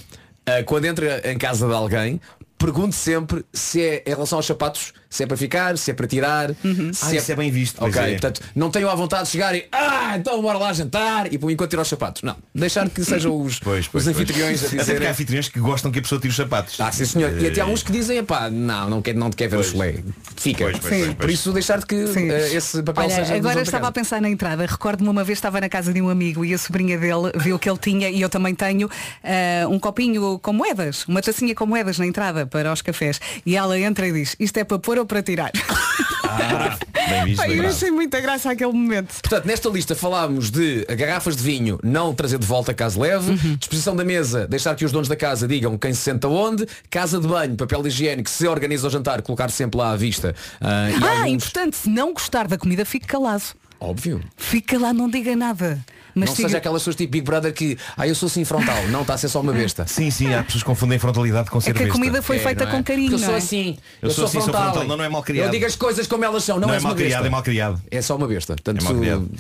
[0.47, 2.21] Ah, quando entra em casa de alguém,
[2.59, 6.07] pergunte sempre se é em relação aos sapatos, se é para ficar, se é para
[6.07, 6.51] tirar.
[6.93, 8.11] Se Ah, isso é bem visto, pois Ok, é.
[8.13, 11.51] portanto, não tenham à vontade de chegar e ah, então bora lá jantar e por
[11.51, 12.23] enquanto tirar os sapatos.
[12.23, 14.17] Não, deixar que sejam os, Pois, pois, os pois.
[14.17, 15.09] anfitriões a Até porque há dizer.
[15.11, 16.81] anfitriões que gostam que a pessoa tire os sapatos.
[16.81, 17.39] Ah, sim senhor.
[17.41, 19.59] E até há Eh, uns que dizem, pá, não, não quer, não te quer ver
[19.59, 19.97] o chulé.
[20.37, 20.65] Fica.
[20.65, 20.89] Pois, pois, Sim.
[21.01, 21.17] pois, pois.
[21.17, 22.31] Por isso deixar-te que Sim.
[22.31, 24.67] eh, esse papel Olha, seja agora estava a pensar na entrada.
[24.67, 27.69] Recordo-me uma vez estava na casa de um amigo e a sobrinha dele viu que
[27.69, 28.89] ele tinha, e eu também tenho,
[29.23, 33.21] ah, um copinho com moedas, uma tacinha com moedas na entrada para os cafés.
[33.45, 35.51] E ela entra e diz, isto é para pôr ou para tirar?
[36.37, 36.77] Ah,
[37.09, 39.21] bem visto, bem eu achei muita graça aquele momento.
[39.23, 43.55] Portanto, nesta lista falámos de garrafas de vinho não trazer de volta caso leve, Uhum.
[43.57, 47.21] disposição da mesa, deixar que os donos da casa digam quem se senta onde, casa
[47.21, 50.35] de banho, papel higiênico, se organiza o jantar, colocar sempre lá à vista.
[50.61, 53.45] Ah, e Ah, alguns- importante, se não gostar da comida, fique calado.
[53.79, 54.21] Óbvio.
[54.37, 55.79] Fica lá, não diga nada.
[56.15, 58.87] Mas não diga- seja aquelas pessoas tipo Big Brother que, ah, eu sou assim frontal,
[58.89, 59.87] não está a ser só uma besta.
[59.89, 62.41] Sim, sim, há pessoas que confundem frontalidade com É ser que a comida foi É,
[62.41, 62.67] feita é?
[62.67, 63.11] com carinho.
[63.11, 63.39] Porque eu sou não é?
[63.39, 63.79] assim.
[64.03, 64.85] Eu sou assim, sou frontal.
[64.87, 65.47] Não, não é mal criado.
[65.47, 67.43] Eu digo as coisas como elas são, não, Não és é mal criado, é mal
[67.43, 67.81] criado.
[67.91, 68.55] É só uma besta.
[68.55, 69.31] Portanto, É mal criado.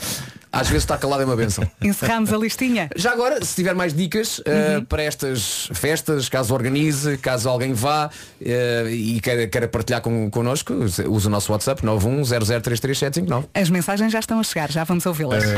[0.52, 1.68] Às vezes está calado é uma benção.
[1.82, 2.88] Encerramos a listinha.
[2.94, 8.06] Já agora, se tiver mais dicas uh, para estas festas, caso organize, caso alguém vá
[8.08, 13.44] uh, e queira, queira partilhar com, connosco, use o nosso WhatsApp 910033759.
[13.52, 15.42] As mensagens já estão a chegar, já vamos ouvi-las.
[15.44, 15.48] Uh,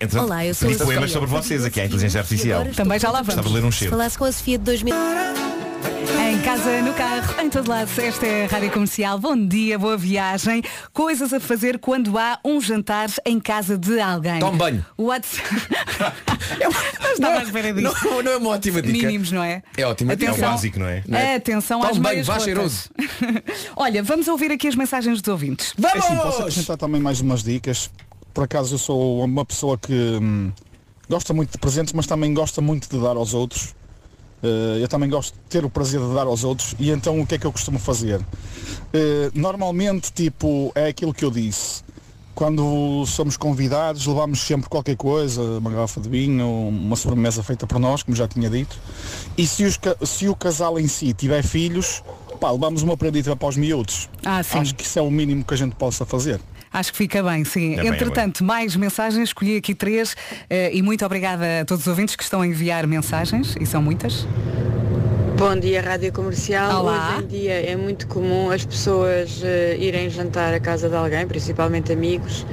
[0.00, 2.66] entretanto, Olá, eu pedi a poemas sobre vocês aqui, a inteligência artificial.
[2.74, 3.44] Também já lá vamos.
[3.44, 3.90] de ler um cheiro.
[3.92, 4.94] falasse com a Sofia de 2000.
[6.30, 9.18] Em casa, no carro, em todo lado, esta é a Rádio Comercial.
[9.18, 10.62] Bom dia, boa viagem.
[10.92, 14.38] Coisas a fazer quando há um jantar em casa de alguém.
[14.38, 14.86] Tome banho.
[14.96, 15.48] WhatsApp.
[17.00, 17.94] Não estava à espera disso.
[18.04, 19.06] Não, não é uma ótima dica.
[19.06, 19.62] Mínimos, não é?
[19.76, 20.30] É ótima dica.
[20.30, 20.44] Atenção.
[20.44, 21.02] É o básico, não é?
[21.06, 21.34] Não é?
[21.36, 22.90] Atenção Tome às banho, vá cheiroso.
[23.76, 25.74] Olha, vamos ouvir aqui as mensagens dos ouvintes.
[25.78, 26.40] É sim, posso Vamos!
[26.40, 27.90] acrescentar também mais umas dicas.
[28.32, 30.52] Por acaso eu sou uma pessoa que hum,
[31.08, 33.74] gosta muito de presentes, mas também gosta muito de dar aos outros.
[34.42, 37.26] Eh, eu também gosto de ter o prazer de dar aos outros e então o
[37.26, 38.20] que é que eu costumo fazer?
[38.92, 41.82] Eh, normalmente, tipo, é aquilo que eu disse.
[42.34, 47.78] Quando somos convidados, levamos sempre qualquer coisa, uma garrafa de vinho, uma sobremesa feita por
[47.78, 48.78] nós, como já tinha dito.
[49.36, 52.02] E se, os se o casal em si tiver filhos,
[52.40, 54.08] pá, levamos uma prendita para os miúdos.
[54.24, 54.58] Ah, sim.
[54.58, 56.40] Acho que isso é o mínimo que a gente possa fazer.
[56.72, 57.74] Acho que fica bem, sim.
[57.74, 60.16] É bem, é Entretanto, mais mensagens, escolhi aqui três
[60.48, 63.82] eh, e muito obrigada a todos os ouvintes que estão a enviar mensagens, e são
[63.82, 64.26] muitas.
[65.36, 66.82] Bom dia, Rádio Comercial.
[66.82, 67.14] Olá.
[67.16, 71.26] Hoje em dia é muito comum as pessoas eh, irem jantar à casa de alguém,
[71.26, 72.44] principalmente amigos,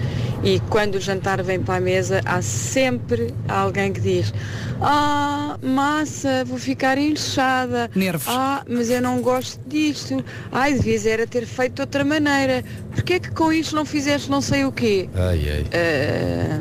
[0.44, 4.34] e quando o jantar vem para a mesa, há sempre alguém que diz
[4.80, 7.90] Ah, massa, vou ficar inchada.
[7.96, 8.28] Nervos.
[8.30, 10.24] Ah, mas eu não gosto disto.
[10.52, 12.64] Ai, devias era ter feito de outra maneira.
[12.94, 15.10] Porquê é que com isto não fizeste não sei o quê?
[15.16, 15.66] Ai, ai.
[15.74, 16.60] Ah,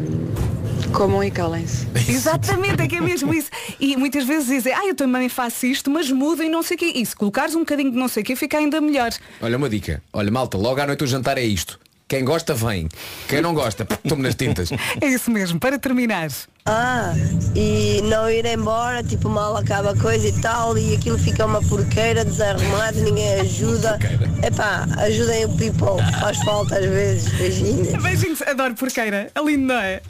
[0.92, 1.86] comam e calem-se.
[2.08, 3.50] Exatamente, é que é mesmo isso.
[3.78, 6.78] E muitas vezes dizem, ah, eu também faço isto, mas muda e não sei o
[6.78, 6.92] quê.
[6.94, 9.10] E se colocares um bocadinho de não sei o quê, fica ainda melhor.
[9.42, 10.02] Olha uma dica.
[10.12, 11.78] Olha, malta, logo à noite o jantar é isto.
[12.08, 12.88] Quem gosta vem.
[13.26, 14.70] Quem não gosta, tome nas tintas.
[15.00, 16.28] É isso mesmo, para terminar.
[16.64, 17.12] Ah,
[17.56, 21.60] e não ir embora, tipo mal acaba a coisa e tal, e aquilo fica uma
[21.62, 23.98] porqueira, desarrumado, ninguém ajuda.
[24.40, 28.00] Epá, ajudem o people, faz falta às vezes, beijinhos.
[28.00, 29.28] Beijinhos, adoro porqueira.
[29.34, 30.00] É lindo, não é?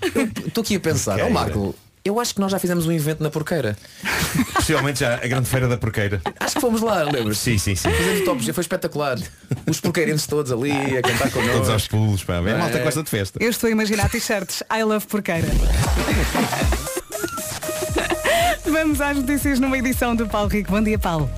[0.46, 1.74] Estou aqui a pensar, ó Marco,
[2.08, 3.76] eu acho que nós já fizemos um evento na porqueira.
[4.54, 6.20] Possivelmente já a grande feira da porqueira.
[6.40, 7.38] Acho que fomos lá, lembras?
[7.38, 7.90] Sim, sim, sim.
[7.90, 9.18] Fizemos o top, já foi espetacular.
[9.68, 11.52] Os porqueirenses todos ali a cantar connosco.
[11.54, 12.34] Todos aos pulos, pá.
[12.36, 12.54] É É.
[12.56, 13.38] malta gosta de festa.
[13.42, 15.46] Eu estou a imaginar t-shirts I love porqueira.
[18.64, 20.70] Vamos às notícias numa edição do Paulo Rico.
[20.72, 21.30] Bom dia, Paulo.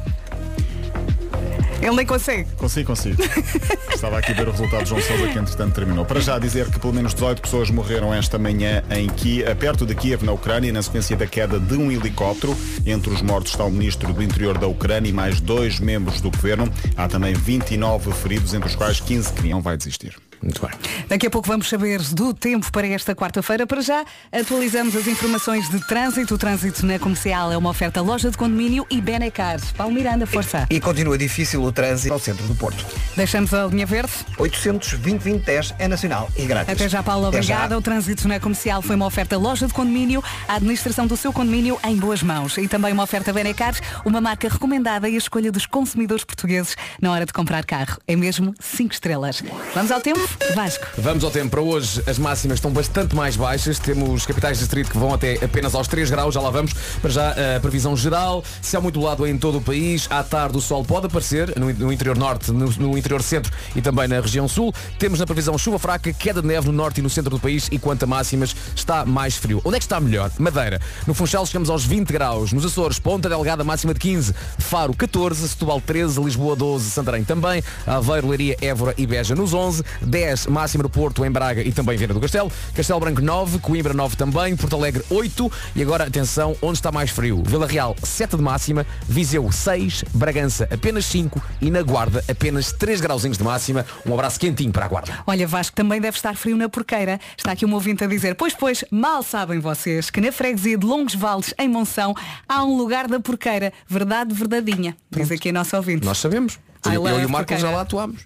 [1.81, 2.49] Ele nem consegue.
[2.57, 3.23] Consigo, consigo.
[3.95, 6.05] Estava aqui a ver o resultado de João Sousa que entretanto terminou.
[6.05, 9.95] Para já dizer que pelo menos 18 pessoas morreram esta manhã em Kiev, perto de
[9.95, 12.57] Kiev, na Ucrânia, na sequência da queda de um helicóptero.
[12.87, 16.31] Entre os mortos está o ministro do interior da Ucrânia e mais dois membros do
[16.31, 16.73] governo.
[16.97, 20.28] Há também 29 feridos, entre os quais 15 que não vai desistir.
[20.43, 20.71] Muito bem.
[21.09, 23.67] Daqui a pouco vamos saber do tempo para esta quarta-feira.
[23.67, 26.35] Para já, atualizamos as informações de trânsito.
[26.35, 29.61] O trânsito na comercial é uma oferta loja de condomínio e Benecar.
[29.77, 30.67] Paulo Miranda, força.
[30.71, 32.85] E continua difícil o trânsito ao centro do Porto.
[33.17, 34.13] Deixamos a linha verde.
[34.39, 36.73] 820 10 é nacional e grátis.
[36.73, 37.27] Até já, Paulo.
[37.29, 37.55] Até já.
[37.55, 37.79] Obrigada.
[37.79, 41.79] O trânsito na comercial foi uma oferta loja de condomínio, a administração do seu condomínio
[41.85, 42.59] em boas mãos.
[42.59, 43.75] E também uma oferta Benecar,
[44.05, 47.99] uma marca recomendada e a escolha dos consumidores portugueses na hora de comprar carro.
[48.07, 49.43] É mesmo 5 estrelas.
[49.75, 50.28] Vamos ao tempo?
[50.55, 50.87] Vasco.
[50.97, 51.51] Vamos ao tempo.
[51.51, 53.79] Para hoje as máximas estão bastante mais baixas.
[53.79, 56.73] Temos capitais de distrito que vão até apenas aos 3 graus, já lá vamos.
[57.01, 60.07] Para já a previsão geral, céu muito lado em todo o país.
[60.11, 64.09] À tarde o sol pode aparecer no, interior norte, no, no interior centro e também
[64.09, 64.73] na região sul.
[64.99, 67.69] Temos na previsão chuva fraca, queda de neve no norte e no centro do país
[67.71, 69.61] e quanto a máximas está mais frio.
[69.65, 70.31] Onde é que está melhor?
[70.39, 70.81] Madeira.
[71.07, 72.53] No Funchal chegamos aos 20 graus.
[72.53, 74.35] Nos Açores, Ponta Delgada máxima de 15.
[74.59, 77.63] Faro 14, Setúbal 13, Lisboa 12, Santarém também.
[77.87, 79.83] Aveiro, Leiria, Évora e Beja nos 11.
[80.03, 80.18] 10
[80.49, 82.51] máxima no Porto, em Braga e também Viana do Castelo.
[82.75, 87.11] Castelo Branco 9, Coimbra 9 também, Porto Alegre 8 e agora atenção, onde está mais
[87.11, 87.43] frio?
[87.45, 93.01] Vila Real 7 de máxima, Viseu 6, Bragança apenas 5 e na Guarda apenas 3
[93.01, 93.85] grauzinhos de máxima.
[94.07, 95.19] Um abraço quentinho para a Guarda.
[95.27, 97.21] Olha, Vasco, também deve estar frio na porqueira.
[97.37, 100.87] Está aqui um ouvinte a dizer, pois, pois, mal sabem vocês que na freguesia de
[100.87, 102.15] Longos Vales, em Monção,
[102.49, 103.73] há um lugar da porqueira.
[103.87, 104.97] Verdade, verdadinha.
[105.11, 106.05] Diz aqui a nossa ouvinte.
[106.05, 106.59] Nós sabemos.
[106.87, 108.21] I Eu, eu e o Marco já lá atuámos.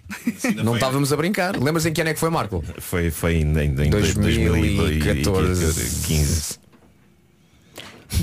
[0.63, 1.57] Não estávamos a brincar.
[1.57, 2.63] Lembras em que ano é que foi, Marco?
[2.79, 6.59] Foi, foi em, em, em 2014.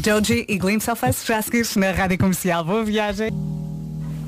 [0.05, 2.65] Joji e Glimpse of Us, já seguires na Rádio Comercial.
[2.65, 3.31] Boa viagem.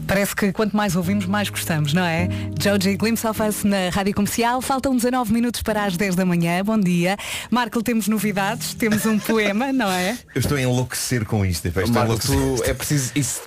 [0.07, 2.29] Parece que quanto mais ouvimos, mais gostamos, não é?
[2.61, 4.61] Joji Glimpse of Us na Rádio Comercial.
[4.61, 6.63] Faltam 19 minutos para as 10 da manhã.
[6.65, 7.17] Bom dia.
[7.51, 10.19] Marco, temos novidades, temos um poema, não é?
[10.35, 11.67] Eu estou a enlouquecer com isto.
[11.69, 12.15] estou Marco,
[12.65, 13.43] é preciso isso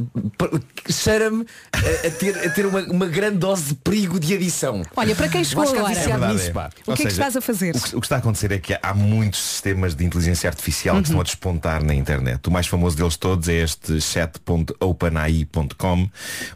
[0.89, 4.81] cheira-me a, a ter, a ter uma, uma grande dose de perigo de adição.
[4.95, 6.53] Olha, para quem chegou agora, É verdade, nisso, é.
[6.53, 6.69] pá.
[6.87, 7.75] o que é que seja, estás a fazer?
[7.75, 10.95] O que, o que está a acontecer é que há muitos sistemas de inteligência artificial
[10.95, 11.01] Uhum.
[11.01, 12.47] que estão a despontar na internet.
[12.47, 16.09] O mais famoso deles todos é este chat.openai.com,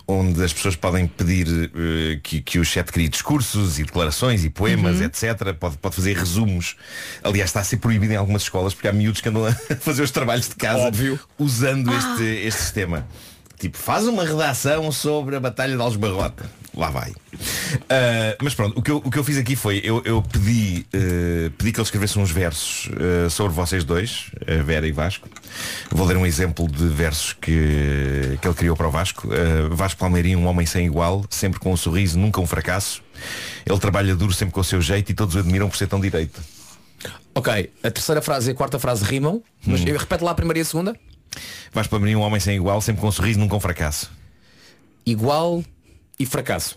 [0.08, 4.50] onde as pessoas podem pedir eh, que, que o chat crie discursos e declarações e
[4.50, 5.06] poemas, Uhum.
[5.06, 5.54] etc.
[5.60, 6.76] Pode, pode fazer resumos.
[7.24, 10.04] Aliás, está a ser proibido em algumas escolas porque há miúdos que andam a fazer
[10.04, 11.20] os trabalhos de casa Óbvio.
[11.38, 11.98] usando Ah.
[11.98, 13.08] este, este sistema.
[13.60, 16.50] Tipo, faz uma redação sobre a Batalha de Algebarrota.
[16.76, 17.14] Lá vai.
[17.90, 20.86] Ah, mas pronto, o que, eu, o que eu fiz aqui foi, eu, eu pedi,
[20.94, 24.32] eh, pedi que ele escrevesse uns versos eh, sobre vocês dois,
[24.66, 25.28] Vera e Vasco.
[25.92, 29.28] Vou ler um exemplo de versos que, que ele criou para o Vasco.
[29.72, 33.02] Vasco Palmeirinho, um homem sem igual, sempre com um sorriso, nunca um fracasso.
[33.66, 36.00] Ele trabalha duro sempre com o seu jeito e todos o admiram por ser tão
[36.00, 36.40] direito.
[37.36, 39.86] Ok, a terceira frase e a quarta frase rimam, mas Hum.
[39.88, 40.96] eu repete lá a primeira e a segunda.
[41.74, 44.12] Vasco Palmeirinho, um homem sem igual, sempre com um sorriso, nunca um fracasso.
[45.06, 45.64] Igual
[46.20, 46.76] e fracasso.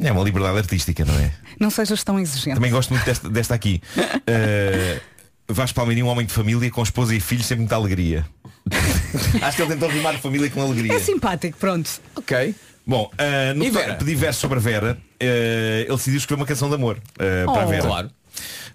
[0.00, 1.32] É uma liberdade artística, não é?
[1.60, 2.54] Não sejas tão exigente.
[2.56, 3.80] Também gosto muito desta, desta aqui.
[3.96, 5.00] Uh,
[5.52, 8.24] Vasco Palmeirinho, um homem de família, com esposa e filhos, sempre muita alegria.
[9.42, 10.94] Acho que ele tentou rimar família com alegria.
[10.94, 11.90] É simpático, pronto.
[12.16, 12.54] Ok.
[12.86, 16.68] Bom, uh, no E pedi versos sobre a Vera, uh, ele decidiu escrever uma canção
[16.68, 17.68] de amor uh, para a Oh.
[17.68, 17.82] Vera.
[17.82, 18.10] Claro.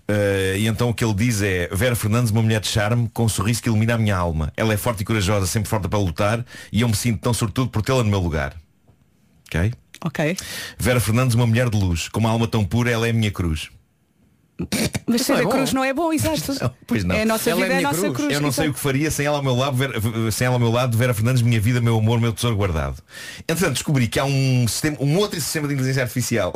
[0.09, 3.25] Uh, e então o que ele diz é Vera Fernandes, uma mulher de charme Com
[3.25, 5.99] um sorriso que ilumina a minha alma Ela é forte e corajosa, sempre forte para
[5.99, 8.55] lutar E eu me sinto tão sortudo por tê-la no meu lugar
[9.47, 9.73] Ok?
[10.05, 10.37] Ok.
[10.77, 13.31] Vera Fernandes, uma mulher de luz Com uma alma tão pura, ela é a minha
[13.31, 13.69] cruz
[15.05, 15.49] Mas Isso ser é a bom.
[15.49, 16.53] cruz não é bom, exato.
[16.87, 17.15] Pois não.
[17.15, 18.33] É a nossa vida, é a nossa cruz.
[18.33, 19.93] Eu não sei o que faria sem ela ao meu lado, Vera,
[20.31, 22.97] sem ela ao meu lado, Vera Fernandes, minha vida, meu amor, meu tesouro guardado.
[23.41, 26.53] Entretanto, descobri que há um, sistema, um outro sistema de inteligência artificial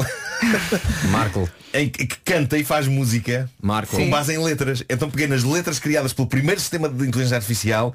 [1.12, 3.96] Marco em que, que canta e faz música Marco.
[3.96, 4.84] com base em letras.
[4.90, 7.94] Então peguei nas letras criadas pelo primeiro sistema de inteligência artificial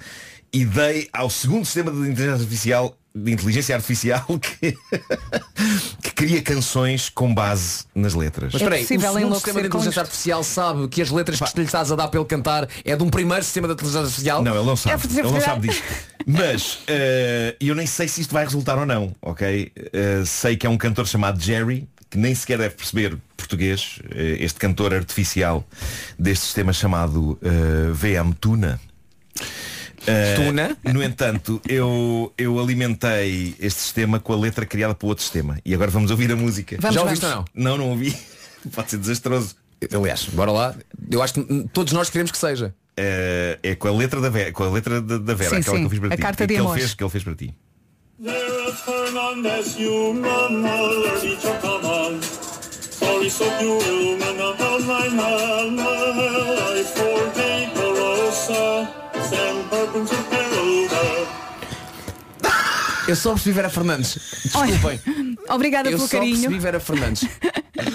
[0.53, 4.77] e dei ao segundo sistema de inteligência artificial de inteligência artificial que,
[6.03, 8.53] que cria canções com base nas letras.
[8.53, 11.67] Mas espera aí, o segundo sistema de inteligência artificial sabe que as letras que lhe
[11.67, 14.43] estás a dar para ele cantar é de um primeiro sistema de inteligência artificial?
[14.43, 15.07] Não, ele não sabe.
[15.07, 15.83] É ele não sabe disso.
[16.27, 19.73] Mas eh, eu nem sei se isto vai resultar ou não, ok?
[19.75, 24.37] Eh, sei que é um cantor chamado Jerry, que nem sequer deve perceber português, eh,
[24.41, 25.65] este cantor artificial
[26.19, 27.39] deste sistema chamado
[27.95, 28.81] VM Tuna.
[30.07, 30.77] Eh, Tuna?
[30.93, 35.59] No entanto, eu, eu alimentei este sistema com a letra criada por outro sistema.
[35.65, 36.77] E agora vamos ouvir a música.
[36.81, 37.39] Vamos, Já ouviste vamos.
[37.39, 37.71] ou não?
[37.73, 38.17] Não, não ouvi.
[38.75, 39.57] Pode ser desastroso.
[39.95, 40.75] Aliás, bora lá.
[41.11, 42.75] Eu acho que todos nós queremos que seja.
[42.97, 45.77] Eh, é com a letra da Vera, com a letra da, da Vera, Sim, aquela
[45.77, 46.23] sim, que eu fiz para a ti.
[46.23, 46.79] carta de que, ele amor.
[46.79, 47.55] fez, que ele fez para ti.
[63.09, 64.19] Eu só percebi Vera Fernandes.
[64.43, 65.01] Desculpem.
[65.49, 66.35] Obrigada Eu pelo só carinho.
[66.35, 67.29] percebi Vera Fernandes.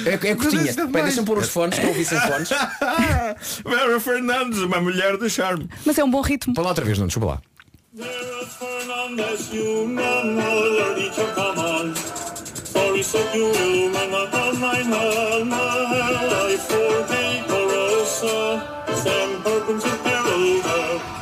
[0.05, 0.73] É, é curtinha.
[0.87, 2.49] Bem, deixa-me pôr os fones, que eu ouvi sem fones.
[3.65, 5.69] Vera Fernandes, uma mulher de charme.
[5.85, 6.53] Mas é um bom ritmo.
[6.57, 7.41] Lá outra vez, não, desculpa lá.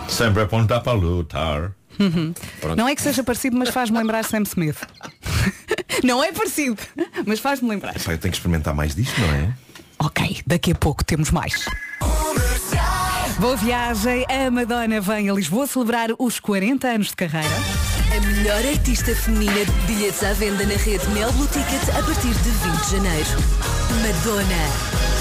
[0.07, 1.71] Sempre apontar para lutar.
[1.99, 2.33] Uhum.
[2.77, 4.77] Não é que seja parecido, mas faz-me lembrar Sam Smith.
[6.03, 6.77] não é parecido,
[7.25, 7.95] mas faz-me lembrar.
[7.95, 9.53] Epá, eu tenho que experimentar mais disto, não é?
[9.99, 11.65] Ok, daqui a pouco temos mais.
[13.39, 17.47] Boa viagem, a Madonna vem a Lisboa celebrar os 40 anos de carreira.
[18.15, 22.33] A melhor artista feminina de bilhetes à venda na rede Mel Blue Ticket a partir
[22.33, 23.29] de 20 de janeiro.
[24.01, 25.18] Madonna.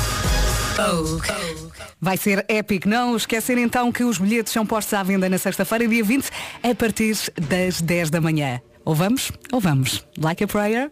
[2.00, 5.88] Vai ser épico, não esquecer então que os bilhetes são postos à venda na sexta-feira,
[5.88, 6.30] dia 20,
[6.62, 7.16] a partir
[7.48, 8.60] das 10 da manhã.
[8.84, 9.32] Ou vamos?
[9.52, 10.06] Ou vamos?
[10.16, 10.90] Like a prayer?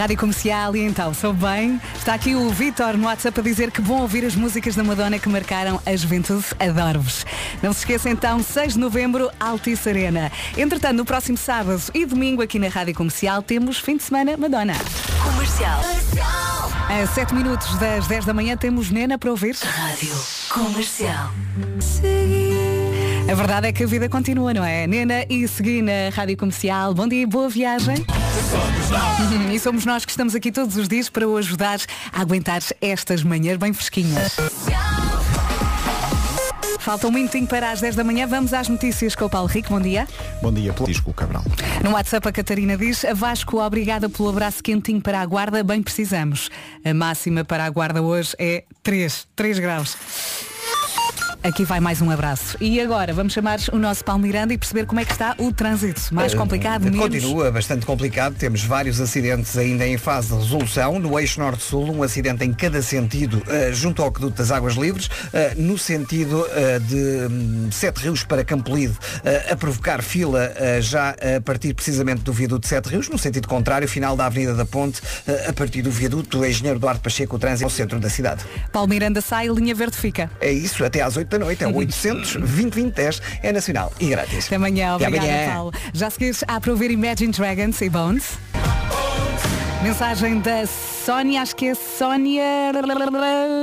[0.00, 1.78] Rádio Comercial e então, sou bem.
[1.94, 5.18] Está aqui o Vitor no WhatsApp a dizer que bom ouvir as músicas da Madonna
[5.18, 6.46] que marcaram a juventude.
[6.58, 7.26] Adoro-vos.
[7.62, 10.32] Não se esqueça então, 6 de novembro, Altice Arena.
[10.56, 14.72] Entretanto, no próximo sábado e domingo aqui na Rádio Comercial temos fim de semana Madonna.
[15.22, 15.82] Comercial.
[16.88, 19.54] A 7 minutos das 10 da manhã temos Nena para ouvir.
[19.54, 20.16] Rádio
[20.48, 21.30] Comercial.
[23.30, 24.88] A verdade é que a vida continua, não é?
[24.88, 26.92] Nena e segui na Rádio Comercial.
[26.92, 27.94] Bom dia, boa viagem.
[29.52, 31.78] E somos nós que estamos aqui todos os dias para o ajudar
[32.12, 34.34] a aguentar estas manhãs bem fresquinhas.
[36.80, 38.26] Falta um minutinho para as 10 da manhã.
[38.26, 39.68] Vamos às notícias com o Paulo Rico.
[39.68, 40.08] Bom dia.
[40.42, 41.44] Bom dia, Disco Cabral.
[41.84, 45.80] No WhatsApp a Catarina diz, a Vasco, obrigada pelo abraço quentinho para a guarda, bem
[45.84, 46.50] precisamos.
[46.84, 49.96] A máxima para a guarda hoje é 3, 3 graus.
[51.42, 52.58] Aqui vai mais um abraço.
[52.60, 55.50] E agora vamos chamar o nosso Paulo Miranda e perceber como é que está o
[55.50, 56.14] trânsito.
[56.14, 57.00] Mais Eh, complicado, menos...
[57.00, 58.34] Continua bastante complicado.
[58.34, 60.98] Temos vários acidentes ainda em fase de resolução.
[60.98, 65.08] No eixo norte-sul, um acidente em cada sentido, eh, junto ao aqueduto das Águas Livres,
[65.32, 66.46] eh, no sentido
[66.86, 68.98] de hum, Sete Rios para Campolide,
[69.50, 73.88] a provocar fila já a partir precisamente do viaduto de Sete Rios, no sentido contrário,
[73.88, 75.00] final da Avenida da Ponte,
[75.48, 78.44] a partir do viaduto do Engenheiro Duarte Pacheco, o trânsito ao centro da cidade.
[78.72, 80.30] Paulo Miranda sai, linha verde fica.
[80.40, 84.46] É isso, até às 8 da noite, é o 800 2010 é nacional e grátis.
[84.46, 85.54] Até amanhã, Até obrigada amanhã.
[85.54, 85.72] Paulo.
[85.92, 88.38] Já a seguir há para ouvir Imagine Dragons e Bones.
[89.82, 92.70] Mensagem da Sónia, acho que é Sónia.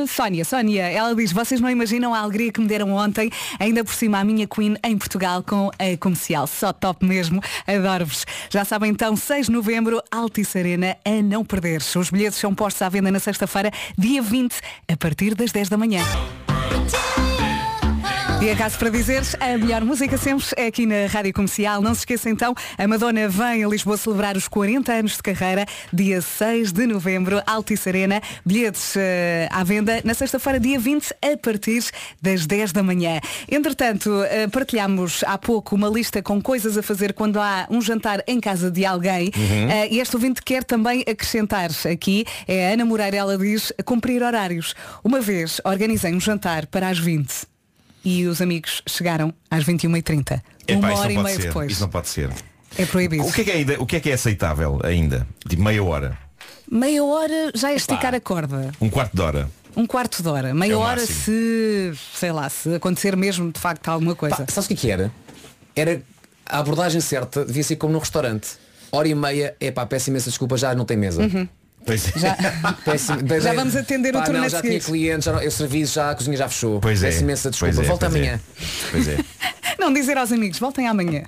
[0.07, 3.93] Sónia, Sónia, ela diz, vocês não imaginam a alegria que me deram ontem, ainda por
[3.93, 6.47] cima a minha Queen em Portugal com a comercial.
[6.47, 8.26] Só top mesmo, adoro-vos.
[8.49, 11.84] Já sabem então, 6 de novembro, Altice Arena, a não perder.
[11.95, 14.55] Os bilhetes são postos à venda na sexta-feira, dia 20,
[14.91, 16.01] a partir das 10 da manhã.
[18.39, 21.81] E acaso para dizeres, a melhor música sempre é aqui na Rádio Comercial.
[21.81, 25.65] Não se esqueça então, a Madonna vem a Lisboa celebrar os 40 anos de carreira,
[25.91, 28.21] dia 6 de novembro, Altice Arena.
[28.45, 31.83] Bilhetes eh, à venda na sexta-feira, dia 20, a partir
[32.21, 33.19] das 10 da manhã.
[33.49, 38.23] Entretanto, eh, partilhámos há pouco uma lista com coisas a fazer quando há um jantar
[38.27, 39.31] em casa de alguém.
[39.35, 39.69] Uhum.
[39.71, 44.21] Eh, e este ouvinte quer também acrescentar aqui, é a Ana Moreira, ela diz, cumprir
[44.21, 44.75] horários.
[45.03, 47.57] Uma vez organizei um jantar para as 20
[48.10, 50.41] e os amigos chegaram às 21h30.
[50.68, 51.47] Epá, uma hora e meia ser.
[51.47, 51.72] depois.
[51.74, 52.30] Isso não pode ser.
[52.78, 53.26] É proibido.
[53.26, 55.28] O que é que é, ainda- o que é, que é aceitável ainda?
[55.47, 56.18] Tipo meia hora.
[56.72, 58.72] Meia hora já é esticar a corda.
[58.80, 59.49] Um quarto de hora.
[59.76, 60.53] Um quarto de hora.
[60.53, 61.20] Meia É hora máximo.
[61.26, 64.38] se, sei lá, se acontecer mesmo de facto alguma coisa.
[64.38, 65.12] Pá, sabes o que é que era?
[65.76, 66.01] Era
[66.45, 68.51] a abordagem certa, devia ser como num restaurante.
[68.91, 71.22] Hora e meia, é pá, peço imensa desculpa, já não tem mesa.
[71.24, 71.47] Uhum.
[71.88, 72.19] Pois é.
[72.19, 72.35] Já,
[72.85, 73.19] Péssimo.
[73.41, 74.69] já vamos atender o Pá, turno não, a já seguir.
[74.69, 76.79] tinha clientes, já não, eu serviço, já a cozinha já fechou.
[76.81, 77.07] Pois é.
[77.07, 77.73] Peço imensa desculpa.
[77.73, 78.19] Pois é, Volta pois é.
[78.19, 78.41] amanhã.
[78.91, 79.17] Pois é.
[79.79, 81.23] Não dizer aos amigos, voltem amanhã.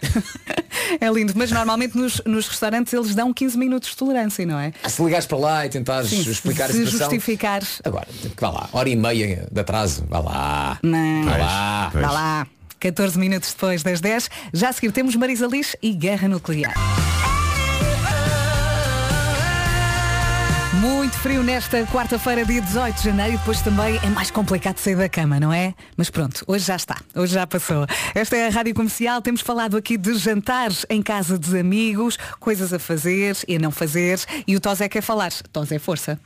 [0.99, 4.73] é lindo, mas normalmente nos, nos restaurantes eles dão 15 minutos de tolerância, não é?
[4.87, 6.99] Se ligares para lá e tentares Sim, explicar a se situação.
[7.11, 7.79] justificares.
[7.85, 8.07] Agora,
[8.39, 10.79] vá lá, hora e meia de atraso, vá lá.
[10.81, 11.25] Não.
[11.25, 11.91] Vá lá.
[11.93, 12.47] Vá lá.
[12.79, 14.29] 14 minutos depois das 10.
[14.53, 16.73] Já a seguir temos Marisa Liz e Guerra Nuclear.
[20.79, 24.95] Muito frio nesta quarta-feira, dia 18 de janeiro, e depois também é mais complicado sair
[24.95, 25.73] da cama, não é?
[25.97, 27.85] Mas pronto, hoje já está, hoje já passou.
[28.15, 32.71] Esta é a Rádio Comercial, temos falado aqui de jantares em casa dos amigos, coisas
[32.71, 35.33] a fazer e a não fazer, e o Tosé quer falar.
[35.51, 36.17] Tosé, força.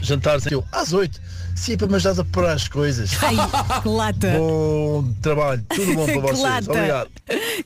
[0.00, 1.20] Jantar eu, às 8.
[1.54, 3.10] Sim, para me ajudares a preparar as coisas.
[3.22, 3.36] Ai,
[3.82, 4.38] que lata.
[4.38, 6.40] Bom trabalho, tudo bom para vocês.
[6.40, 6.70] lata.
[6.70, 7.10] Obrigado.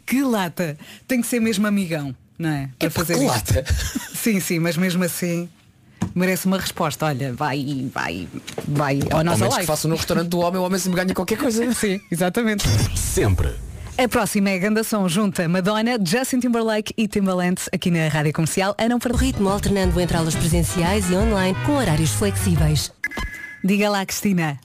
[0.05, 0.77] Que lata.
[1.07, 2.69] Tem que ser mesmo amigão, não é?
[2.81, 3.55] Para fazer que isto.
[3.55, 3.65] lata.
[4.13, 5.49] Sim, sim, mas mesmo assim
[6.15, 7.07] merece uma resposta.
[7.07, 8.29] Olha, vai, vai,
[8.67, 9.61] vai ao nosso live.
[9.61, 11.71] que faço no restaurante do homem, o homem sempre ganha qualquer coisa.
[11.75, 12.65] Sim, exatamente.
[12.97, 13.55] Sempre.
[13.99, 18.75] A próxima é a Gandação junta Madonna, Justin Timberlake e Timbaland aqui na Rádio Comercial.
[18.79, 19.21] A não perder.
[19.21, 22.91] Ritmo alternando entre aulas presenciais e online com horários flexíveis.
[23.63, 24.59] Diga lá, Cristina.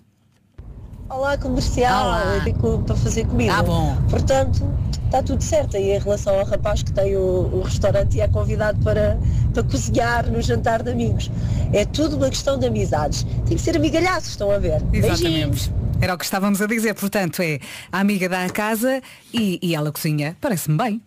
[1.10, 2.08] Olá, comercial.
[2.08, 2.36] Olá.
[2.36, 3.54] Eu digo para fazer comida.
[3.54, 3.96] Ah, bom.
[4.10, 4.68] Portanto,
[5.06, 5.78] está tudo certo.
[5.78, 7.20] E em relação ao rapaz que tem o,
[7.54, 9.18] o restaurante e é convidado para,
[9.54, 11.30] para cozinhar no jantar de amigos.
[11.72, 13.24] É tudo uma questão de amizades.
[13.46, 14.82] Tem que ser amigalhaços, estão a ver?
[14.84, 15.72] Beijinhos.
[16.02, 16.96] Era o que estávamos a dizer.
[16.96, 17.60] Portanto, é
[17.92, 19.00] a amiga dá a casa
[19.32, 20.36] e, e ela cozinha.
[20.42, 21.02] Parece-me bem.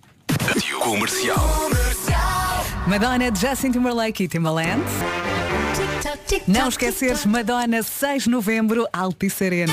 [0.80, 1.68] Comercial.
[2.86, 4.82] Madonna, Justin Timberlake e Timbaland.
[6.46, 9.72] Não esqueceres, Madonna, 6 de novembro, Altice Arena.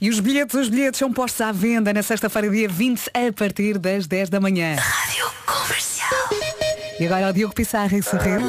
[0.00, 3.78] E os bilhetes, os bilhetes são postos à venda na sexta-feira, dia 20, a partir
[3.78, 4.76] das 10 da manhã.
[4.76, 6.10] Rádio Comercial.
[6.98, 8.40] E agora o Diogo Pissarra e Sorrir.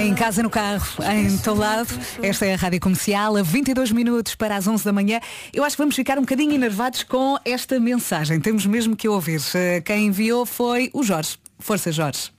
[0.00, 1.88] Em casa, no carro, em todo lado.
[2.22, 5.20] Esta é a Rádio Comercial, a 22 minutos para as 11 da manhã.
[5.52, 8.40] Eu acho que vamos ficar um bocadinho enervados com esta mensagem.
[8.40, 9.40] Temos mesmo que ouvir.
[9.54, 11.36] Eh, Quem enviou foi o Jorge.
[11.58, 12.30] Força, Jorge.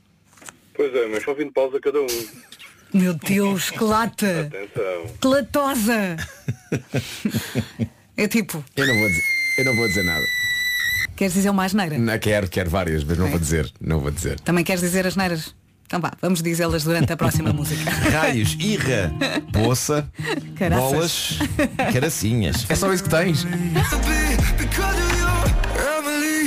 [0.80, 2.08] Pois é, mas só vim de pausa cada um.
[2.94, 4.48] Meu Deus, que lata!
[4.48, 5.14] Atenção.
[5.20, 6.16] Que latosa!
[8.16, 9.24] É tipo, Eu não vou dizer,
[9.58, 10.26] eu não vou dizer nada.
[11.18, 11.98] queres dizer uma asneira?
[11.98, 13.70] Não, quero, quero várias, mas não vou dizer.
[13.82, 14.40] Não vou dizer.
[14.40, 15.54] Também queres dizer asneiras?
[15.86, 17.90] Então vá, vamos dizê-las durante a próxima música.
[17.92, 19.12] Raios, irra,
[19.52, 20.10] poça,
[20.56, 20.92] Caraças.
[20.92, 21.40] bolas,
[21.92, 22.66] caracinhas.
[22.70, 23.46] É só isso que tens.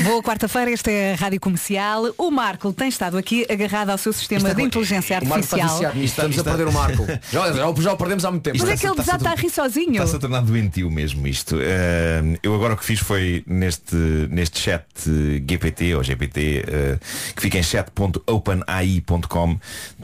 [0.05, 2.13] Boa quarta-feira, esta é a Rádio Comercial.
[2.19, 5.95] O Marco tem estado aqui agarrado ao seu sistema de inteligência O Marco está artificial.
[5.95, 6.13] nisto.
[6.13, 7.07] Estamos a perder o Marco.
[7.33, 8.59] Já, já, já o perdemos há muito tempo.
[8.59, 9.93] Mas é que ele já está a rir sozinho.
[9.93, 11.57] Está-se a tornar doentio mesmo isto.
[11.61, 13.95] Eh, eu agora o que fiz foi neste,
[14.31, 16.99] neste chat eh, GPT ou GPT eh,
[17.35, 19.59] que fica em chat.openai.com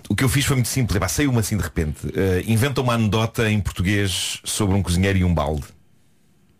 [0.09, 0.97] o que eu fiz foi muito simples.
[0.97, 1.99] Epá, Saiu-me assim de repente.
[2.15, 5.65] Eh, inventa uma anedota em português sobre um cozinheiro e um balde.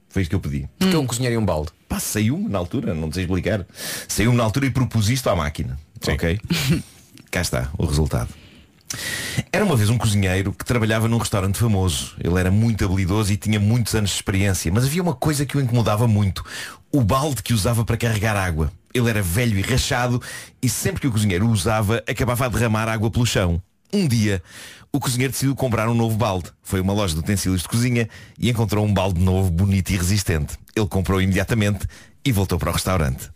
[0.09, 0.69] Foi isto que eu pedi.
[0.79, 1.71] Porque é um cozinheiro e um balde.
[1.89, 3.67] Pá, saiu-me na altura, não sei explicar.
[4.07, 5.79] Saiu-me na altura e propus isto à máquina.
[6.07, 6.39] Ok?
[7.31, 8.29] Cá está o resultado.
[9.53, 12.15] Era uma vez um cozinheiro que trabalhava num restaurante famoso.
[12.23, 14.71] Ele era muito habilidoso e tinha muitos anos de experiência.
[14.73, 16.45] Mas havia uma coisa que o incomodava muito.
[16.91, 18.73] O balde que usava para carregar água.
[18.95, 20.21] Ele era velho e rachado
[20.63, 23.63] e sempre que o cozinheiro o usava, acabava a derramar água pelo chão.
[23.93, 24.43] Um dia,
[24.93, 26.51] o cozinheiro decidiu comprar um novo balde.
[26.63, 28.09] Foi uma loja de utensílios de cozinha
[28.39, 30.57] e encontrou um balde novo, bonito e resistente.
[30.75, 31.87] Ele comprou imediatamente
[32.25, 33.31] e voltou para o restaurante.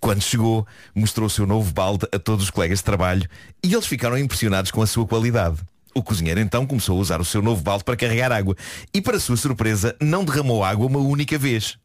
[0.00, 3.28] Quando chegou, mostrou o seu novo balde a todos os colegas de trabalho
[3.62, 5.58] e eles ficaram impressionados com a sua qualidade.
[5.94, 8.56] O cozinheiro então começou a usar o seu novo balde para carregar água
[8.94, 11.76] e, para sua surpresa, não derramou água uma única vez.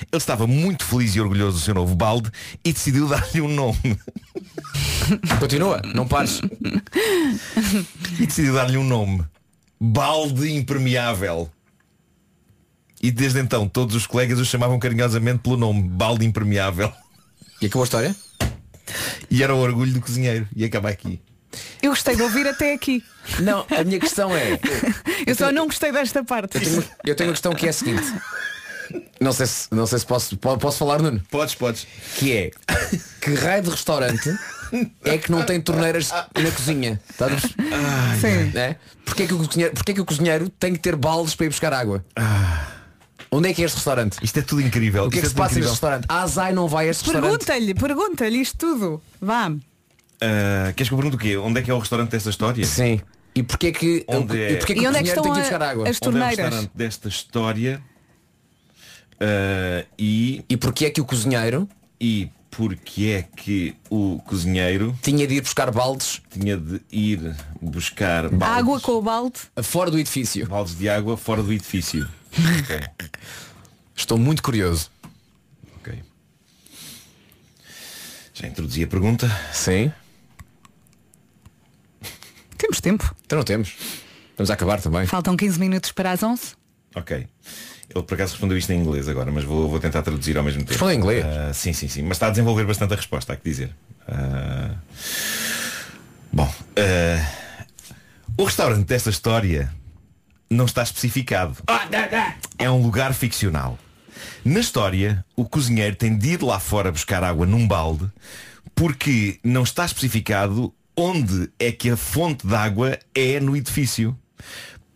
[0.00, 2.30] Ele estava muito feliz e orgulhoso do seu novo balde
[2.64, 3.98] e decidiu dar-lhe um nome.
[5.38, 6.40] Continua, não pares.
[8.18, 9.24] e decidiu dar-lhe um nome.
[9.80, 11.50] Balde impermeável.
[13.00, 16.92] E desde então todos os colegas o chamavam carinhosamente pelo nome Balde impermeável.
[17.60, 18.16] E acabou a história?
[19.30, 20.48] E era o orgulho do cozinheiro.
[20.54, 21.20] E acaba aqui.
[21.82, 23.02] Eu gostei de ouvir até aqui.
[23.40, 24.58] Não, a minha questão é.
[25.26, 26.56] Eu só não gostei desta parte.
[26.56, 28.06] Eu tenho, eu tenho uma questão que é a seguinte.
[29.20, 31.20] Não sei se, não sei se posso, po- posso falar, Nuno.
[31.30, 31.86] Podes, podes.
[32.16, 32.50] Que é
[33.20, 34.30] que raio de restaurante
[35.04, 37.00] é que não tem torneiras na cozinha?
[37.16, 37.42] Sabes?
[37.42, 38.56] Sim.
[38.58, 38.76] É?
[39.04, 41.72] Porquê, que o cozinheiro, porquê que o cozinheiro tem que ter baldes para ir buscar
[41.72, 42.04] água?
[43.30, 44.16] Onde é que é este restaurante?
[44.22, 45.04] Isto é tudo incrível.
[45.04, 45.98] O que é que Isto se passa tudo neste incrível.
[45.98, 46.06] restaurante?
[46.08, 47.44] A Azai não vai a este restaurante.
[47.44, 49.02] Pergunta-lhe, pergunta-lhe isto tudo.
[49.20, 49.52] Vá.
[50.20, 51.36] Ah, queres que eu pergunte o quê?
[51.36, 52.64] Onde é que é o restaurante desta história?
[52.64, 53.00] Sim.
[53.34, 54.52] E porquê que, Onde é?
[54.52, 55.88] e porquê que E o onde é que cozinheiro tem que ir estão a- água?
[55.88, 56.38] as Onde é o torneiras?
[56.38, 57.82] restaurante desta história?
[59.20, 61.68] Ah, e, E porquê é que o cozinheiro
[62.00, 68.28] e porque é que o cozinheiro tinha de ir buscar baldes tinha de ir buscar
[68.28, 69.38] baldes, Água com o balde.
[69.62, 70.46] fora do edifício?
[70.46, 72.08] baldes de água fora do edifício?
[72.60, 72.80] Ok.
[73.94, 74.90] Estou muito curioso.
[75.80, 76.00] Ok.
[78.34, 79.28] Já introduzi a pergunta.
[79.52, 79.92] Sim.
[82.56, 83.14] Temos tempo.
[83.24, 83.74] Então não temos.
[84.36, 85.06] Vamos a acabar também.
[85.06, 86.54] Faltam 15 minutos para as 11.
[86.94, 87.26] Ok.
[87.94, 90.60] Ele por acaso respondeu isto em inglês agora, mas vou, vou tentar traduzir ao mesmo
[90.60, 90.72] tempo.
[90.72, 91.24] Responde em inglês?
[91.24, 92.02] Ah, sim, sim, sim.
[92.02, 93.70] Mas está a desenvolver bastante a resposta, há que dizer.
[94.06, 94.74] Ah,
[96.32, 97.26] Bom, ah,
[98.36, 99.72] o restaurante desta história
[100.50, 101.56] não está especificado.
[102.58, 103.78] É um lugar ficcional.
[104.44, 108.08] Na história, o cozinheiro tem de ir lá fora buscar água num balde
[108.74, 114.16] porque não está especificado onde é que a fonte de água é no edifício.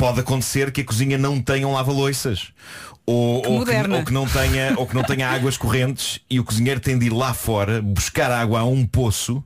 [0.03, 2.49] Pode acontecer que a cozinha não tenha um lava-loiças.
[3.07, 3.99] Ou, ou, que, moderna.
[3.99, 7.07] ou que não tenha, ou que não tenha águas correntes e o cozinheiro tem de
[7.07, 9.45] ir lá fora buscar água a um poço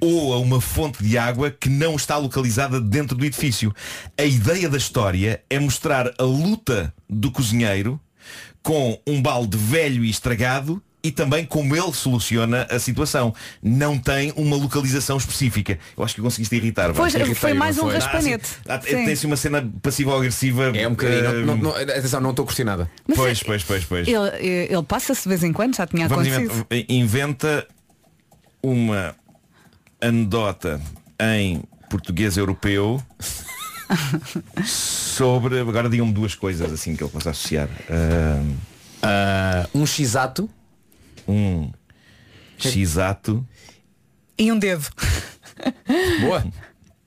[0.00, 3.74] ou a uma fonte de água que não está localizada dentro do edifício.
[4.16, 8.00] A ideia da história é mostrar a luta do cozinheiro
[8.62, 13.34] com um balde velho e estragado e também como ele soluciona a situação.
[13.62, 15.78] Não tem uma localização específica.
[15.96, 16.92] Eu acho que conseguiste irritar.
[16.92, 18.50] Pois, foi mais um Ah, raspanete.
[18.68, 19.04] Ah, Sim.
[19.06, 20.76] Tem-se uma cena passiva-agressiva.
[20.76, 21.24] É um bocadinho.
[21.24, 22.90] eh, Não, não, atenção, não estou a curtir nada.
[23.08, 24.06] Mas Pois, é- pois, pois, pois.
[24.08, 26.66] Ele, ele passa-se de vez em quando, já tinha Vamos acontecido.
[26.70, 27.66] inventa, inventa
[28.62, 29.14] uma
[30.00, 30.80] anedota
[31.20, 33.02] em português europeu
[34.64, 35.60] sobre.
[35.60, 37.68] Agora digam-me duas coisas assim que ele possa associar.
[37.88, 38.42] Ah,
[39.02, 40.48] Ah, um x-ato.
[41.30, 41.70] Um
[42.58, 43.46] x-ato
[44.38, 44.86] E um dedo.
[46.20, 46.44] Boa.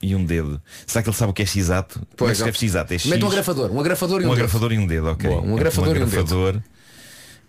[0.02, 0.60] e um dedo.
[0.86, 1.94] Será que ele sabe o que é x-ato?
[1.94, 2.92] Como é que Pois, escreve x-ato?
[2.94, 3.70] É X, Mete um agrafador.
[3.72, 4.38] Um agrafador e um, um dedo.
[4.40, 5.30] agrafador e um dedo, ok.
[5.30, 6.18] Boa, um agrafador e um dedo.
[6.18, 6.62] agrafador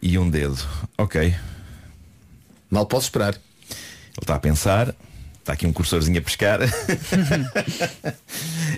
[0.02, 0.58] e um dedo.
[0.98, 1.36] Ok.
[2.70, 3.34] Mal posso esperar.
[3.34, 3.42] Ele
[4.22, 4.96] está a pensar.
[5.40, 6.60] Está aqui um cursorzinho a pescar.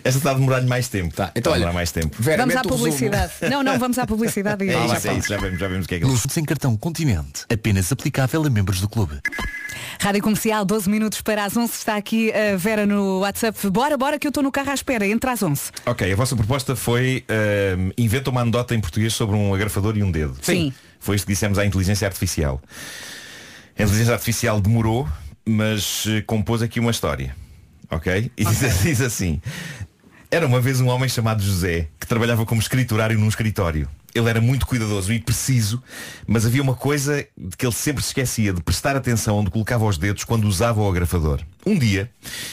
[0.03, 1.13] Esta está a demorar-lhe mais tempo.
[1.13, 2.15] Tá, então está a olha, demorar mais tempo.
[2.19, 3.33] Vera, Vamos à publicidade.
[3.49, 5.85] Não, não, vamos à publicidade e É já isso, é isso, já vemos, já vemos
[5.85, 7.45] o que é que ele Nos sem cartão Continente.
[7.51, 9.19] Apenas aplicável a membros do clube.
[9.99, 11.73] Rádio Comercial, 12 minutos para as 11.
[11.73, 13.69] Está aqui a Vera no WhatsApp.
[13.69, 15.07] Bora, bora que eu estou no carro à espera.
[15.07, 15.71] Entre às 11.
[15.85, 20.03] Ok, a vossa proposta foi ehm, inventa uma anedota em português sobre um agrafador e
[20.03, 20.37] um dedo.
[20.41, 20.73] Sim.
[20.99, 22.61] Foi isto que dissemos à inteligência artificial.
[23.77, 25.07] A inteligência artificial demorou,
[25.45, 27.35] mas eh, compôs aqui uma história.
[27.89, 28.31] Ok?
[28.35, 29.41] E diz, diz assim.
[30.30, 33.88] Era uma vez um homem chamado José que trabalhava como escriturário num escritório.
[34.13, 35.82] Ele era muito cuidadoso e preciso,
[36.28, 39.86] mas havia uma coisa de que ele sempre se esquecia de prestar atenção onde colocava
[39.86, 41.39] os dedos quando usava o agrafador.
[41.65, 42.11] Um dia,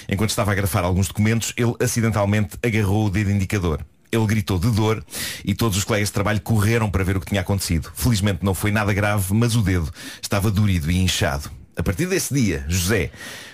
[0.08, 3.84] enquanto estava a agrafar alguns documentos, ele acidentalmente agarrou o dedo indicador.
[4.12, 5.04] Ele gritou de dor
[5.44, 7.90] e todos os colegas de trabalho correram para ver o que tinha acontecido.
[7.96, 11.50] Felizmente não foi nada grave, mas o dedo estava dorido e inchado.
[11.76, 13.10] A partir desse dia, José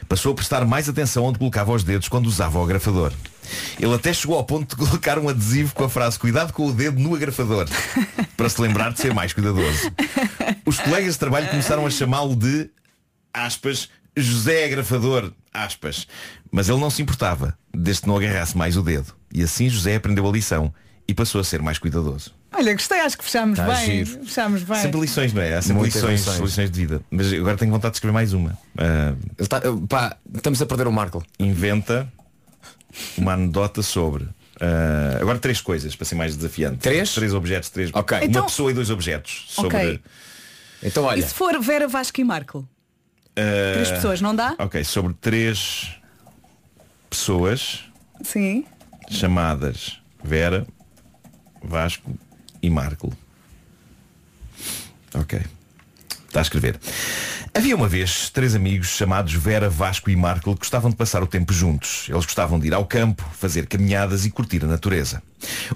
[0.06, 3.14] passou a prestar mais atenção onde colocava os dedos quando usava o agrafador.
[3.78, 6.72] Ele até chegou ao ponto de colocar um adesivo com a frase Cuidado com o
[6.72, 7.66] dedo no agrafador
[8.36, 9.90] para se lembrar de ser mais cuidadoso.
[10.66, 12.70] Os colegas de trabalho começaram a chamá-lo de
[13.32, 16.06] aspas, José Agrafador, aspas.
[16.50, 19.14] Mas ele não se importava, desde que não agarrasse mais o dedo.
[19.32, 20.72] E assim José aprendeu a lição
[21.06, 22.32] e passou a ser mais cuidadoso.
[22.52, 24.04] Olha, gostei, acho que fechámos Tá bem.
[24.04, 24.24] giro.
[24.24, 24.80] Fechámos bem.
[24.82, 25.54] Sempre lições, não é?
[25.54, 26.40] Há sempre lições, lições.
[26.40, 26.70] lições.
[26.70, 27.00] de vida.
[27.10, 28.58] Mas agora tenho vontade de escrever mais uma.
[28.76, 29.14] Ah,
[29.88, 31.24] pá, estamos a perder o Marco.
[31.38, 32.12] Inventa
[33.16, 34.28] uma anedota sobre.
[34.60, 36.78] ah, agora três coisas, para ser mais desafiante.
[36.78, 37.14] Três?
[37.14, 37.90] Três objetos, três.
[37.94, 38.18] Ok.
[38.18, 39.46] Uma Então- pessoa e dois objetos.
[39.48, 39.76] Sobre.
[39.76, 40.00] Ok.
[40.82, 42.68] Então E se for Vera Vasco e Marco?
[43.36, 44.54] ah, Três pessoas, não dá?
[44.58, 45.90] Ok, sobre três
[47.08, 47.80] pessoas
[48.22, 48.64] Sim.
[49.10, 50.66] chamadas Vera,
[51.62, 52.18] Vasco
[52.62, 53.12] e Marco.
[55.14, 55.40] Ok.
[56.30, 56.78] Está a escrever.
[57.52, 61.26] Havia uma vez três amigos chamados Vera, Vasco e Marco que gostavam de passar o
[61.26, 62.06] tempo juntos.
[62.08, 65.20] Eles gostavam de ir ao campo, fazer caminhadas e curtir a natureza.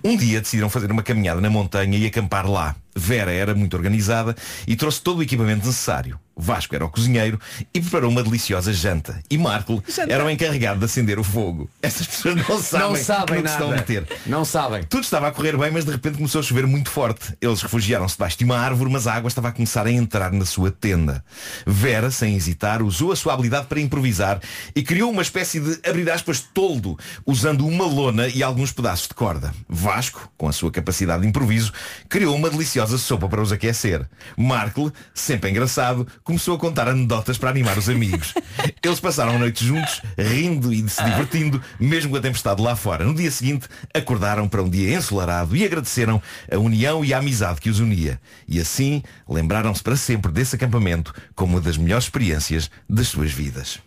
[0.02, 2.74] Um dia decidiram fazer uma caminhada na montanha e acampar lá.
[2.96, 4.36] Vera era muito organizada
[4.68, 6.18] e trouxe todo o equipamento necessário.
[6.36, 7.40] Vasco era o cozinheiro
[7.72, 9.20] e preparou uma deliciosa janta.
[9.30, 11.68] E Marco era o encarregado de acender o fogo.
[11.82, 13.80] Essas pessoas não sabem, Não sabem que se estão a nada.
[13.80, 14.06] meter.
[14.26, 14.82] Não sabem.
[14.84, 17.34] Tudo estava a correr bem, mas de repente começou a chover muito forte.
[17.40, 20.44] Eles refugiaram-se debaixo de uma árvore, mas a água estava a começar a entrar na
[20.44, 21.24] sua tenda.
[21.66, 24.40] Vera, sem hesitar, usou a sua habilidade para improvisar
[24.74, 29.14] e criou uma espécie de, abrir aspas, toldo, usando uma lona e alguns pedaços de
[29.14, 29.53] corda.
[29.68, 31.72] Vasco, com a sua capacidade de improviso,
[32.08, 34.06] criou uma deliciosa sopa para os aquecer.
[34.36, 38.34] Markle, sempre engraçado, começou a contar anedotas para animar os amigos.
[38.82, 43.04] Eles passaram a noite juntos, rindo e se divertindo, mesmo com a tempestade lá fora.
[43.04, 47.60] No dia seguinte, acordaram para um dia ensolarado e agradeceram a união e a amizade
[47.60, 48.20] que os unia.
[48.46, 53.80] E assim, lembraram-se para sempre desse acampamento como uma das melhores experiências das suas vidas.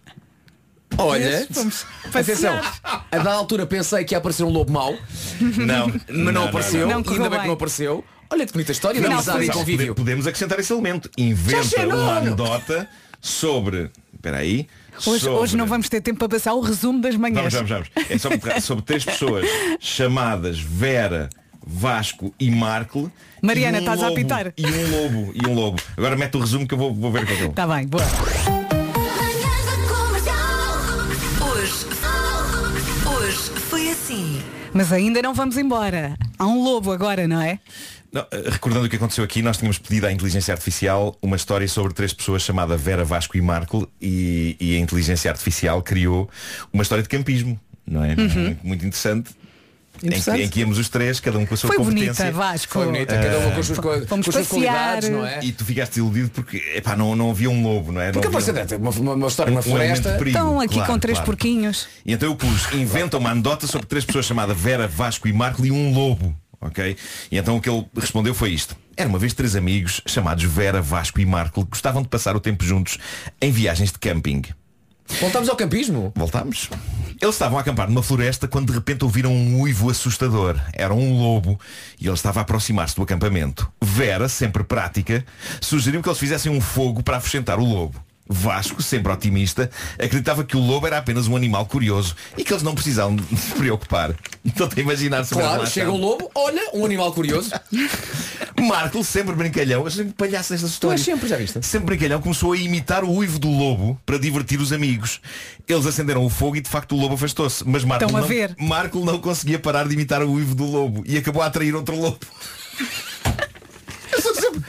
[0.98, 4.95] Olha, Vamos atenção, a dada altura pensei que ia aparecer um lobo mau,
[5.39, 7.12] Não, mas não, não, apareceu, não, não.
[7.12, 8.04] e ainda bem que não apareceu.
[8.30, 9.95] Olha que bonita história, Não, de amizade e convívio.
[9.95, 11.10] Podemos acrescentar esse elemento.
[11.18, 12.89] Inventa uma anedota
[13.22, 13.89] sobre.
[14.14, 14.68] Espera aí.
[15.06, 17.54] Hoje, sobre- hoje não vamos ter tempo para passar o resumo das manhãs.
[17.54, 18.12] Vamos, vamos, vamos.
[18.12, 19.45] É sobre, sobre três pessoas
[19.80, 21.30] chamadas Vera,
[21.66, 23.10] Vasco e Marco.
[23.41, 24.54] Mariana, e um estás a lobo, apitar?
[24.58, 25.82] E um lobo, e um lobo.
[25.95, 27.48] Agora mete o resumo que eu vou, vou ver o que é que é.
[27.48, 28.04] Está bem, boa.
[34.78, 36.15] Mas ainda não vamos embora.
[36.38, 37.59] Há um lobo agora, não é?
[38.13, 41.67] Não, eh, recordando o que aconteceu aqui, nós tínhamos pedido à inteligência artificial uma história
[41.67, 46.30] sobre três pessoas chamada Vera, Vasco e Marco e, e a inteligência artificial criou
[46.71, 48.09] uma história de campismo, não é?
[48.09, 48.43] Uhum.
[48.43, 49.32] Muito, muito interessante.
[50.04, 52.26] Em em que íamos os três, cada um com a sua Foi competência.
[52.26, 52.74] bonita, Vasco.
[52.74, 55.39] Foi bonita, cada um com as suas, com as suas qualidades, não é?
[55.43, 58.12] E tu ficaste desiludido porque epá, não, não havia um lobo, não é?
[58.12, 60.12] Porque não havia aparece uma, uma, uma história um elemento floresta.
[60.12, 61.26] de perigo, Estão aqui claro, com três claro.
[61.32, 61.88] porquinhos.
[62.06, 65.66] E então eu pus, inventa uma anedota sobre três pessoas chamadas Vera, Vasco e Marco
[65.66, 66.36] e um lobo.
[66.60, 66.98] Ok?
[67.32, 68.76] E então o que ele respondeu foi isto.
[68.95, 72.39] Era uma vez três amigos chamados Vera, Vasco e Marco que gostavam de passar o
[72.39, 72.98] tempo juntos
[73.39, 74.41] em viagens de camping.
[75.20, 76.12] Voltamos ao campismo.
[76.16, 76.70] Voltamos.
[77.20, 80.60] Eles estavam a acampar numa floresta quando de repente ouviram um uivo assustador.
[80.74, 81.60] Era um lobo
[81.99, 83.72] e ele estava a aproximar-se do acampamento.
[83.82, 85.26] Vera, sempre prática,
[85.60, 88.07] sugeriu que eles fizessem um fogo para afugentar o lobo.
[88.30, 92.63] Vasco, sempre otimista, acreditava que o lobo era apenas um animal curioso e que eles
[92.63, 94.13] não precisavam de se preocupar.
[94.43, 97.51] Então tem a imaginar a Claro, chega um lobo, olha, um animal curioso.
[98.59, 101.01] Marco, sempre brincalhão, eu sempre palhaço nestas Tu histórias.
[101.01, 101.65] és sempre, já viste?
[101.65, 105.21] Sempre brincalhão começou a imitar o uivo do lobo para divertir os amigos.
[105.67, 107.63] Eles acenderam o fogo e de facto o lobo afastou-se.
[107.67, 108.55] Mas Marco Estão a não, ver.
[108.59, 111.95] Marco não conseguia parar de imitar o uivo do lobo e acabou a atrair outro
[111.99, 112.19] lobo.
[114.11, 114.61] Eu sou sempre,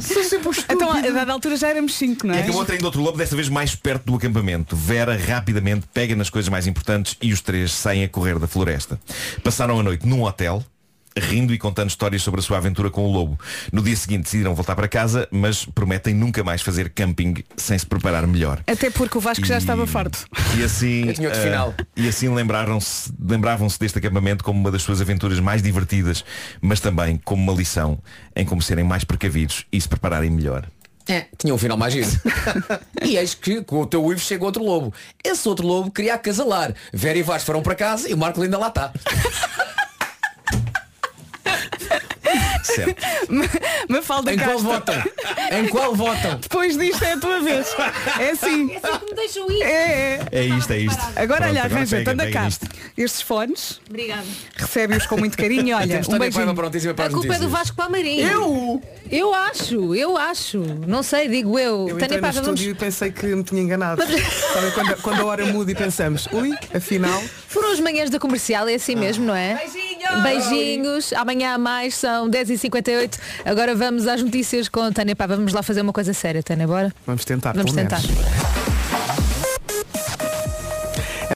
[0.00, 0.74] sou sempre um estúpido.
[0.74, 2.42] Então, a dada altura já éramos cinco, não E é?
[2.42, 4.76] acabou atraindo outro lobo, desta vez mais perto do acampamento.
[4.76, 8.98] Vera rapidamente pega nas coisas mais importantes e os três saem a correr da floresta.
[9.42, 10.64] Passaram a noite num hotel,
[11.18, 13.38] rindo e contando histórias sobre a sua aventura com o lobo.
[13.72, 17.86] No dia seguinte decidiram voltar para casa, mas prometem nunca mais fazer camping sem se
[17.86, 18.60] preparar melhor.
[18.66, 20.24] Até porque o Vasco já E- estava farto.
[20.58, 21.12] E assim,
[21.42, 21.74] final.
[21.96, 26.24] e assim lembraram-se lembravam-se deste acampamento como uma das suas aventuras mais divertidas,
[26.60, 27.98] mas também como uma lição
[28.34, 30.66] em como serem mais precavidos e se prepararem melhor.
[31.10, 32.06] É, tinha um final mais giro.
[33.02, 34.92] e eis que com o teu uivo chega outro lobo.
[35.24, 36.74] Esse outro lobo queria acasalar.
[36.92, 38.92] Vera e Vasco foram para casa e o Marco ainda lá está.
[42.74, 43.02] Certo.
[43.88, 44.94] Me falta Em qual votam?
[45.52, 46.38] Em qual votam?
[46.42, 47.74] Depois disto é a tua vez.
[48.18, 48.72] É assim.
[48.72, 49.62] É assim que me deixam ir.
[49.62, 50.28] É, é.
[50.32, 51.00] É isto, é isto.
[51.16, 52.44] Agora Pronto, olha, arranja, pega, anda pega cá.
[52.44, 52.66] nisto.
[52.96, 54.24] Estes fones, Obrigada.
[54.56, 55.76] recebe-os com muito carinho.
[55.76, 56.54] Olha, Temos um Tânia beijinho.
[56.54, 57.58] Prontíssima para A as culpa é do notícias.
[57.60, 58.26] Vasco Palmeirinho.
[58.28, 58.82] Eu?
[59.10, 60.58] Eu acho, eu acho.
[60.86, 61.88] Não sei, digo eu.
[61.88, 62.60] Eu Tânia entrei no Paiva, vamos...
[62.60, 64.02] estúdio e pensei que me tinha enganado.
[64.02, 67.22] Sabe, quando, quando a hora muda e pensamos, ui, afinal.
[67.48, 69.54] Foram as manhãs da comercial, é assim mesmo, não é?
[70.22, 70.22] Beijinhos!
[70.22, 71.12] Beijinhos.
[71.14, 72.28] Amanhã há mais, são
[72.58, 73.18] 10h58.
[73.44, 75.36] Agora vamos às notícias com a Tânia Paiva.
[75.36, 76.92] Vamos lá fazer uma coisa séria, Tânia, bora?
[77.06, 77.52] Vamos tentar.
[77.54, 78.00] Vamos tentar.
[78.00, 78.77] menos.